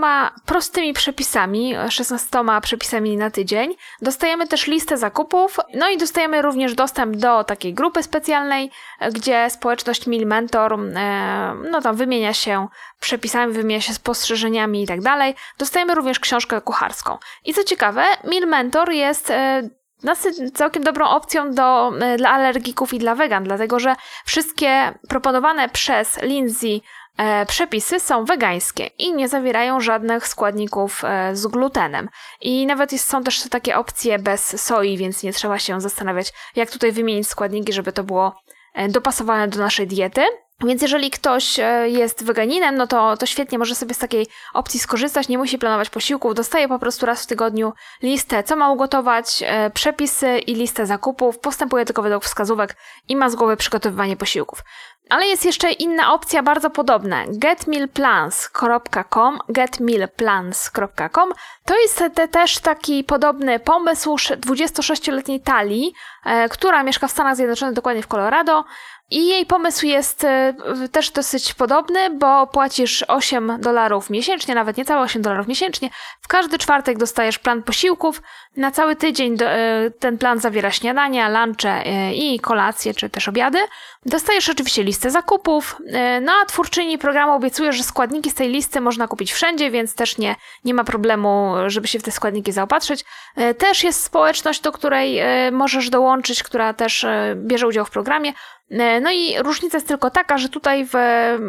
prostymi 0.45 0.93
przepisami, 0.93 1.73
16 1.89 2.39
przepisami 2.61 3.17
na 3.17 3.31
tydzień. 3.31 3.75
Dostajemy 4.01 4.47
też 4.47 4.67
listę 4.67 4.97
zakupów, 4.97 5.57
no 5.73 5.89
i 5.89 5.97
dostajemy 5.97 6.41
również 6.41 6.75
dostęp 6.75 7.15
do 7.15 7.43
takiej 7.43 7.73
grupy 7.73 8.03
specjalnej, 8.03 8.71
gdzie 9.11 9.49
społeczność 9.49 10.07
Mil 10.07 10.27
Mentor, 10.27 10.73
e, 10.73 11.55
no 11.71 11.81
tam 11.81 11.95
wymienia 11.95 12.33
się 12.33 12.67
przepisami, 12.99 13.53
wymienia 13.53 13.81
się 13.81 13.93
spostrzeżeniami 13.93 14.83
i 14.83 14.87
tak 14.87 15.01
dalej. 15.01 15.35
Dostajemy 15.57 15.95
również 15.95 16.19
książkę 16.19 16.61
kucharską. 16.61 17.17
I 17.45 17.53
co 17.53 17.63
ciekawe, 17.63 18.03
Mil 18.23 18.47
Mentor 18.47 18.91
jest 18.91 19.29
e, 19.29 19.69
całkiem 20.53 20.83
dobrą 20.83 21.07
opcją 21.07 21.53
do, 21.53 21.91
e, 22.01 22.17
dla 22.17 22.29
alergików 22.29 22.93
i 22.93 22.99
dla 22.99 23.15
wegan, 23.15 23.43
dlatego 23.43 23.79
że 23.79 23.95
wszystkie 24.25 24.93
proponowane 25.09 25.69
przez 25.69 26.21
Lindsay 26.21 26.81
przepisy 27.47 27.99
są 27.99 28.25
wegańskie 28.25 28.89
i 28.97 29.13
nie 29.13 29.29
zawierają 29.29 29.79
żadnych 29.79 30.27
składników 30.27 31.03
e, 31.03 31.35
z 31.35 31.47
glutenem. 31.47 32.09
I 32.41 32.65
nawet 32.65 33.01
są 33.01 33.23
też 33.23 33.49
takie 33.49 33.77
opcje 33.77 34.19
bez 34.19 34.61
soi, 34.61 34.97
więc 34.97 35.23
nie 35.23 35.33
trzeba 35.33 35.59
się 35.59 35.81
zastanawiać, 35.81 36.33
jak 36.55 36.71
tutaj 36.71 36.91
wymienić 36.91 37.27
składniki, 37.27 37.73
żeby 37.73 37.91
to 37.93 38.03
było 38.03 38.35
e, 38.73 38.89
dopasowane 38.89 39.47
do 39.47 39.59
naszej 39.59 39.87
diety. 39.87 40.21
Więc 40.65 40.81
jeżeli 40.81 41.11
ktoś 41.11 41.59
jest 41.85 42.25
weganinem, 42.25 42.77
no 42.77 42.87
to, 42.87 43.17
to 43.17 43.25
świetnie 43.25 43.57
może 43.57 43.75
sobie 43.75 43.93
z 43.93 43.97
takiej 43.97 44.27
opcji 44.53 44.79
skorzystać, 44.79 45.27
nie 45.27 45.37
musi 45.37 45.57
planować 45.57 45.89
posiłków, 45.89 46.35
dostaje 46.35 46.67
po 46.67 46.79
prostu 46.79 47.05
raz 47.05 47.23
w 47.23 47.27
tygodniu 47.27 47.73
listę, 48.03 48.43
co 48.43 48.55
ma 48.55 48.71
ugotować, 48.71 49.43
przepisy 49.73 50.39
i 50.39 50.55
listę 50.55 50.85
zakupów, 50.85 51.39
postępuje 51.39 51.85
tylko 51.85 52.01
według 52.01 52.23
wskazówek 52.23 52.75
i 53.07 53.15
ma 53.15 53.29
z 53.29 53.35
głowy 53.35 53.57
przygotowywanie 53.57 54.17
posiłków. 54.17 54.63
Ale 55.09 55.27
jest 55.27 55.45
jeszcze 55.45 55.71
inna 55.71 56.13
opcja 56.13 56.43
bardzo 56.43 56.69
podobna. 56.69 57.23
getmealplans.com 57.27 59.39
getmealplans.com 59.49 61.33
To 61.65 61.79
jest 61.79 62.03
te, 62.13 62.27
też 62.27 62.59
taki 62.59 63.03
podobny 63.03 63.59
pomysł 63.59 64.15
26-letniej 64.15 65.41
Talii, 65.41 65.93
e, 66.25 66.49
która 66.49 66.83
mieszka 66.83 67.07
w 67.07 67.11
Stanach 67.11 67.35
Zjednoczonych, 67.35 67.75
dokładnie 67.75 68.03
w 68.03 68.07
Colorado 68.07 68.65
i 69.13 69.27
jej 69.27 69.45
pomysł 69.45 69.85
jest 69.85 70.23
e, 70.23 70.53
też 70.91 71.11
dosyć 71.11 71.53
podobny, 71.53 72.09
bo 72.09 72.47
płacisz 72.47 73.05
8 73.07 73.57
dolarów 73.59 74.09
miesięcznie, 74.09 74.55
nawet 74.55 74.77
niecałe 74.77 75.01
8 75.01 75.21
dolarów 75.21 75.47
miesięcznie. 75.47 75.89
W 76.21 76.27
każdy 76.27 76.57
czwartek 76.57 76.97
dostajesz 76.97 77.39
plan 77.39 77.63
posiłków. 77.63 78.21
Na 78.55 78.71
cały 78.71 78.95
tydzień 78.95 79.37
e, 79.41 79.91
ten 79.99 80.17
plan 80.17 80.39
zawiera 80.39 80.71
śniadania, 80.71 81.45
lunche 81.45 81.85
e, 81.85 82.13
i 82.13 82.39
kolacje, 82.39 82.93
czy 82.93 83.09
też 83.09 83.27
obiady. 83.27 83.59
Dostajesz 84.05 84.49
oczywiście 84.49 84.83
listę 84.83 85.11
zakupów. 85.11 85.77
No 86.21 86.31
a 86.41 86.45
twórczyni 86.45 86.97
programu 86.97 87.33
obiecuje, 87.33 87.73
że 87.73 87.83
składniki 87.83 88.31
z 88.31 88.33
tej 88.33 88.49
listy 88.49 88.81
można 88.81 89.07
kupić 89.07 89.33
wszędzie, 89.33 89.71
więc 89.71 89.95
też 89.95 90.17
nie, 90.17 90.35
nie 90.65 90.73
ma 90.73 90.83
problemu, 90.83 91.53
żeby 91.67 91.87
się 91.87 91.99
w 91.99 92.03
te 92.03 92.11
składniki 92.11 92.51
zaopatrzyć. 92.51 93.05
Też 93.57 93.83
jest 93.83 94.03
społeczność, 94.03 94.61
do 94.61 94.71
której 94.71 95.21
możesz 95.51 95.89
dołączyć, 95.89 96.43
która 96.43 96.73
też 96.73 97.05
bierze 97.35 97.67
udział 97.67 97.85
w 97.85 97.89
programie. 97.89 98.33
E, 98.71 99.01
no 99.01 99.11
i 99.11 99.35
różnica 99.39 99.77
jest 99.77 99.87
tylko 99.87 100.09
taka, 100.09 100.37
że 100.37 100.49
tutaj 100.49 100.85
w, 100.85 100.93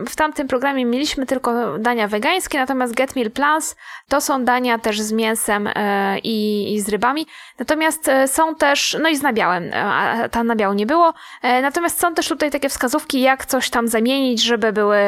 w 0.08 0.16
tamtym 0.16 0.48
programie 0.48 0.84
mieliśmy 0.84 1.26
tylko 1.26 1.78
dania 1.78 2.08
wegańskie, 2.08 2.58
natomiast 2.58 2.94
Get 2.94 3.16
Meal 3.16 3.30
Plans 3.30 3.76
to 4.08 4.20
są 4.20 4.44
dania 4.44 4.78
też 4.78 5.00
z 5.00 5.12
mięsem 5.12 5.68
e, 5.74 6.18
i, 6.18 6.74
i 6.74 6.80
z 6.80 6.88
rybami. 6.88 7.26
Natomiast 7.58 8.08
e, 8.08 8.28
są 8.28 8.54
też, 8.54 8.96
no 9.02 9.08
i 9.08 9.16
z 9.16 9.22
nabiałem, 9.22 9.70
a 9.74 10.28
tam 10.28 10.46
nabiału 10.46 10.74
nie 10.74 10.86
było. 10.86 11.14
Natomiast 11.42 12.00
są 12.00 12.14
też 12.14 12.28
tutaj 12.28 12.43
takie 12.50 12.68
wskazówki, 12.68 13.20
jak 13.20 13.46
coś 13.46 13.70
tam 13.70 13.88
zamienić, 13.88 14.42
żeby 14.42 14.72
były 14.72 14.98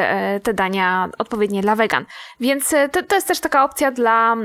te 0.42 0.54
dania 0.54 1.08
odpowiednie 1.18 1.62
dla 1.62 1.76
wegan. 1.76 2.04
Więc 2.40 2.74
to, 2.92 3.02
to 3.02 3.14
jest 3.14 3.28
też 3.28 3.40
taka 3.40 3.64
opcja 3.64 3.90
dla 3.90 4.36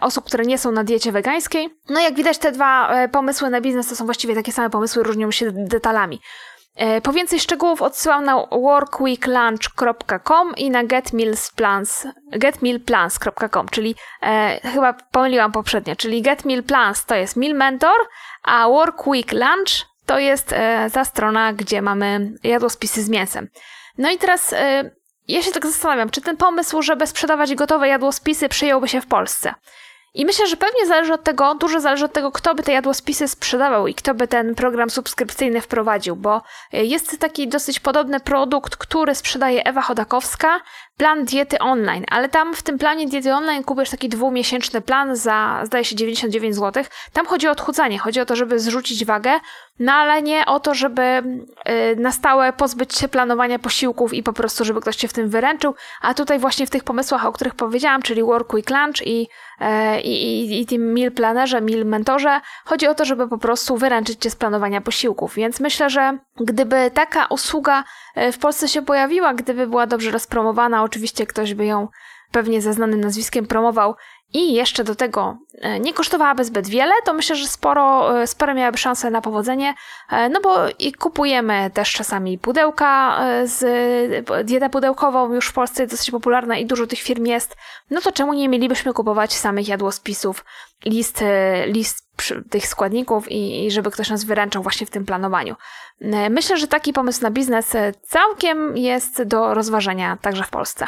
osób, 0.00 0.24
które 0.24 0.44
nie 0.44 0.58
są 0.58 0.72
na 0.72 0.84
diecie 0.84 1.12
wegańskiej. 1.12 1.68
No 1.88 2.00
jak 2.00 2.14
widać, 2.14 2.38
te 2.38 2.52
dwa 2.52 2.90
pomysły 3.12 3.50
na 3.50 3.60
biznes 3.60 3.88
to 3.88 3.96
są 3.96 4.04
właściwie 4.04 4.34
takie 4.34 4.52
same 4.52 4.70
pomysły, 4.70 5.02
różnią 5.02 5.30
się 5.30 5.52
detalami. 5.52 6.20
E, 6.76 7.00
po 7.00 7.12
więcej 7.12 7.40
szczegółów 7.40 7.82
odsyłam 7.82 8.24
na 8.24 8.46
workweeklunch.com 8.46 10.56
i 10.56 10.70
na 10.70 10.84
getmealsplans, 10.84 12.06
getmealplans.com, 12.32 13.68
czyli 13.68 13.94
e, 14.22 14.60
chyba 14.62 14.92
pomyliłam 14.92 15.52
poprzednio, 15.52 15.96
czyli 15.96 16.22
getmealplans 16.22 17.04
to 17.04 17.14
jest 17.14 17.36
Meal 17.36 17.54
Mentor, 17.54 17.96
a 18.42 18.68
Workweek 18.68 19.32
Lunch 19.32 19.86
to 20.06 20.18
jest 20.18 20.52
e, 20.52 20.90
ta 20.92 21.04
strona, 21.04 21.52
gdzie 21.52 21.82
mamy 21.82 22.32
jadłospisy 22.42 23.02
z 23.02 23.08
mięsem. 23.08 23.48
No 23.98 24.10
i 24.10 24.18
teraz 24.18 24.52
e, 24.52 24.90
ja 25.28 25.42
się 25.42 25.50
tak 25.50 25.66
zastanawiam, 25.66 26.10
czy 26.10 26.20
ten 26.20 26.36
pomysł, 26.36 26.82
żeby 26.82 27.06
sprzedawać 27.06 27.54
gotowe 27.54 27.88
jadłospisy 27.88 28.48
przyjąłby 28.48 28.88
się 28.88 29.00
w 29.00 29.06
Polsce. 29.06 29.54
I 30.16 30.26
myślę, 30.26 30.46
że 30.46 30.56
pewnie 30.56 30.86
zależy 30.86 31.12
od 31.12 31.24
tego, 31.24 31.54
dużo 31.54 31.80
zależy 31.80 32.04
od 32.04 32.12
tego, 32.12 32.32
kto 32.32 32.54
by 32.54 32.62
te 32.62 32.72
jadłospisy 32.72 33.28
sprzedawał 33.28 33.86
i 33.86 33.94
kto 33.94 34.14
by 34.14 34.28
ten 34.28 34.54
program 34.54 34.90
subskrypcyjny 34.90 35.60
wprowadził, 35.60 36.16
bo 36.16 36.42
e, 36.72 36.84
jest 36.84 37.20
taki 37.20 37.48
dosyć 37.48 37.80
podobny 37.80 38.20
produkt, 38.20 38.76
który 38.76 39.14
sprzedaje 39.14 39.64
Ewa 39.64 39.82
Chodakowska, 39.82 40.60
plan 40.96 41.24
diety 41.24 41.58
online, 41.58 42.04
ale 42.10 42.28
tam 42.28 42.54
w 42.54 42.62
tym 42.62 42.78
planie 42.78 43.06
diety 43.06 43.34
online 43.34 43.64
kupujesz 43.64 43.90
taki 43.90 44.08
dwumiesięczny 44.08 44.80
plan 44.80 45.16
za, 45.16 45.60
zdaje 45.64 45.84
się, 45.84 45.96
99 45.96 46.54
zł. 46.54 46.84
Tam 47.12 47.26
chodzi 47.26 47.48
o 47.48 47.50
odchudzanie, 47.50 47.98
chodzi 47.98 48.20
o 48.20 48.26
to, 48.26 48.36
żeby 48.36 48.60
zrzucić 48.60 49.04
wagę, 49.04 49.40
no 49.78 49.92
ale 49.92 50.22
nie 50.22 50.46
o 50.46 50.60
to, 50.60 50.74
żeby 50.74 51.02
y, 51.02 51.96
na 51.96 52.12
stałe 52.12 52.52
pozbyć 52.52 52.94
się 52.94 53.08
planowania 53.08 53.58
posiłków 53.58 54.14
i 54.14 54.22
po 54.22 54.32
prostu, 54.32 54.64
żeby 54.64 54.80
ktoś 54.80 54.96
cię 54.96 55.08
w 55.08 55.12
tym 55.12 55.28
wyręczył, 55.28 55.74
a 56.00 56.14
tutaj 56.14 56.38
właśnie 56.38 56.66
w 56.66 56.70
tych 56.70 56.84
pomysłach, 56.84 57.26
o 57.26 57.32
których 57.32 57.54
powiedziałam, 57.54 58.02
czyli 58.02 58.22
Work 58.22 58.52
Week 58.54 58.70
Lunch 58.70 59.06
i, 59.06 59.28
e, 59.60 60.00
i, 60.00 60.44
i, 60.44 60.60
i 60.60 60.66
tym 60.66 60.92
meal 60.92 61.12
planerze, 61.12 61.60
meal 61.60 61.84
mentorze, 61.84 62.40
chodzi 62.64 62.86
o 62.86 62.94
to, 62.94 63.04
żeby 63.04 63.28
po 63.28 63.38
prostu 63.38 63.76
wyręczyć 63.76 64.20
cię 64.20 64.30
z 64.30 64.36
planowania 64.36 64.80
posiłków, 64.80 65.34
więc 65.34 65.60
myślę, 65.60 65.90
że 65.90 66.18
gdyby 66.36 66.90
taka 66.94 67.26
usługa 67.26 67.84
e, 68.14 68.32
w 68.32 68.38
Polsce 68.38 68.68
się 68.68 68.82
pojawiła, 68.82 69.34
gdyby 69.34 69.66
była 69.66 69.86
dobrze 69.86 70.10
rozpromowana, 70.10 70.82
oczywiście 70.82 71.26
ktoś 71.26 71.54
by 71.54 71.66
ją 71.66 71.88
pewnie 72.30 72.62
ze 72.62 72.72
znanym 72.72 73.00
nazwiskiem 73.00 73.46
promował 73.46 73.94
i 74.34 74.54
jeszcze 74.54 74.84
do 74.84 74.94
tego 74.94 75.38
e, 75.54 75.80
nie 75.80 75.94
kosztowałaby 75.94 76.44
zbyt 76.44 76.68
wiele, 76.68 76.92
to 77.04 77.14
myślę, 77.14 77.36
że 77.36 77.46
sporo, 77.46 78.18
e, 78.20 78.26
sporo 78.26 78.54
miałaby 78.54 78.78
szansę 78.78 79.10
na 79.10 79.20
powodzenie, 79.20 79.74
no 80.30 80.40
bo 80.40 80.68
i 80.78 80.92
kupujemy 80.92 81.70
też 81.74 81.92
czasami 81.92 82.38
pudełka 82.38 83.20
z 83.44 83.64
dietę 84.46 84.70
pudełkową, 84.70 85.34
już 85.34 85.48
w 85.48 85.52
Polsce 85.52 85.82
jest 85.82 85.94
dosyć 85.94 86.10
popularna 86.10 86.56
i 86.56 86.66
dużo 86.66 86.86
tych 86.86 86.98
firm 86.98 87.26
jest, 87.26 87.56
no 87.90 88.00
to 88.00 88.12
czemu 88.12 88.34
nie 88.34 88.48
mielibyśmy 88.48 88.92
kupować 88.92 89.32
samych 89.32 89.68
jadłospisów, 89.68 90.44
list, 90.84 91.24
list 91.66 92.06
tych 92.50 92.66
składników 92.66 93.30
i, 93.30 93.66
i 93.66 93.70
żeby 93.70 93.90
ktoś 93.90 94.10
nas 94.10 94.24
wyręczał 94.24 94.62
właśnie 94.62 94.86
w 94.86 94.90
tym 94.90 95.04
planowaniu. 95.04 95.56
E, 96.00 96.30
myślę, 96.30 96.56
że 96.56 96.68
taki 96.68 96.92
pomysł 96.92 97.22
na 97.22 97.30
biznes 97.30 97.74
e, 97.74 97.92
całkiem 98.02 98.76
jest 98.76 99.22
do 99.22 99.54
rozważenia 99.54 100.18
także 100.20 100.44
w 100.44 100.50
Polsce. 100.50 100.86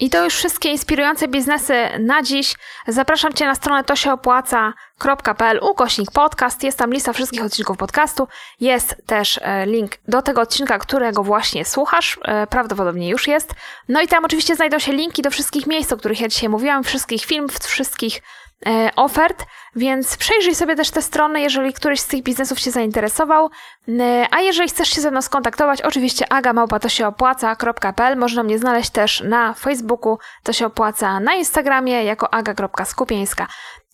I 0.00 0.10
to 0.10 0.24
już 0.24 0.34
wszystkie 0.34 0.68
inspirujące 0.68 1.28
biznesy 1.28 1.74
na 1.98 2.22
dziś. 2.22 2.54
Zapraszam 2.88 3.32
Cię 3.32 3.46
na 3.46 3.54
stronę 3.54 3.84
tosiaopłaca.pl 3.84 5.60
ukośnik 5.62 6.10
podcast. 6.10 6.62
Jest 6.62 6.78
tam 6.78 6.92
lista 6.92 7.12
wszystkich 7.12 7.44
odcinków 7.44 7.76
podcastu. 7.76 8.28
Jest 8.60 8.96
też 9.06 9.40
e, 9.42 9.66
link 9.66 9.92
do 10.08 10.22
tego 10.22 10.40
odcinka, 10.40 10.78
którego 10.78 11.22
właśnie 11.22 11.64
słuchasz. 11.64 12.18
Prawdopodobnie 12.50 13.08
już 13.08 13.28
jest. 13.28 13.54
No 13.88 14.00
i 14.00 14.08
tam 14.08 14.24
oczywiście 14.24 14.56
znajdą 14.56 14.78
się 14.78 14.92
linki 14.92 15.22
do 15.22 15.30
wszystkich 15.30 15.66
miejsc, 15.66 15.92
o 15.92 15.96
których 15.96 16.20
ja 16.20 16.28
dzisiaj 16.28 16.48
mówiłam, 16.48 16.84
wszystkich 16.84 17.24
filmów, 17.24 17.58
wszystkich 17.58 18.22
E, 18.22 18.22
ofert, 18.96 19.46
więc 19.76 20.16
przejrzyj 20.16 20.54
sobie 20.54 20.76
też 20.76 20.90
te 20.90 21.02
strony, 21.02 21.40
jeżeli 21.40 21.72
któryś 21.72 22.00
z 22.00 22.06
tych 22.06 22.22
biznesów 22.22 22.60
Cię 22.60 22.70
zainteresował. 22.70 23.50
E, 23.88 24.26
a 24.30 24.40
jeżeli 24.40 24.68
chcesz 24.68 24.88
się 24.88 25.00
ze 25.00 25.10
mną 25.10 25.22
skontaktować, 25.22 25.82
oczywiście 25.82 26.32
agamałpa 26.32 26.78
to 26.78 26.88
się. 26.88 27.12
Można 28.16 28.42
mnie 28.42 28.58
znaleźć 28.58 28.90
też 28.90 29.20
na 29.20 29.54
Facebooku, 29.54 30.18
to 30.42 30.52
się 30.52 30.66
opłaca, 30.66 31.20
na 31.20 31.34
Instagramie 31.34 32.04
jako 32.04 32.34
aga.skupieńska. 32.34 33.46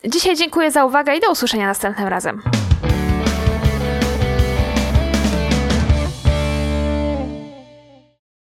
Dzisiaj 0.05 0.37
dziękuję 0.37 0.71
za 0.71 0.85
uwagę 0.85 1.17
i 1.17 1.21
do 1.21 1.31
usłyszenia 1.31 1.67
następnym 1.67 2.09
razem. 2.09 2.43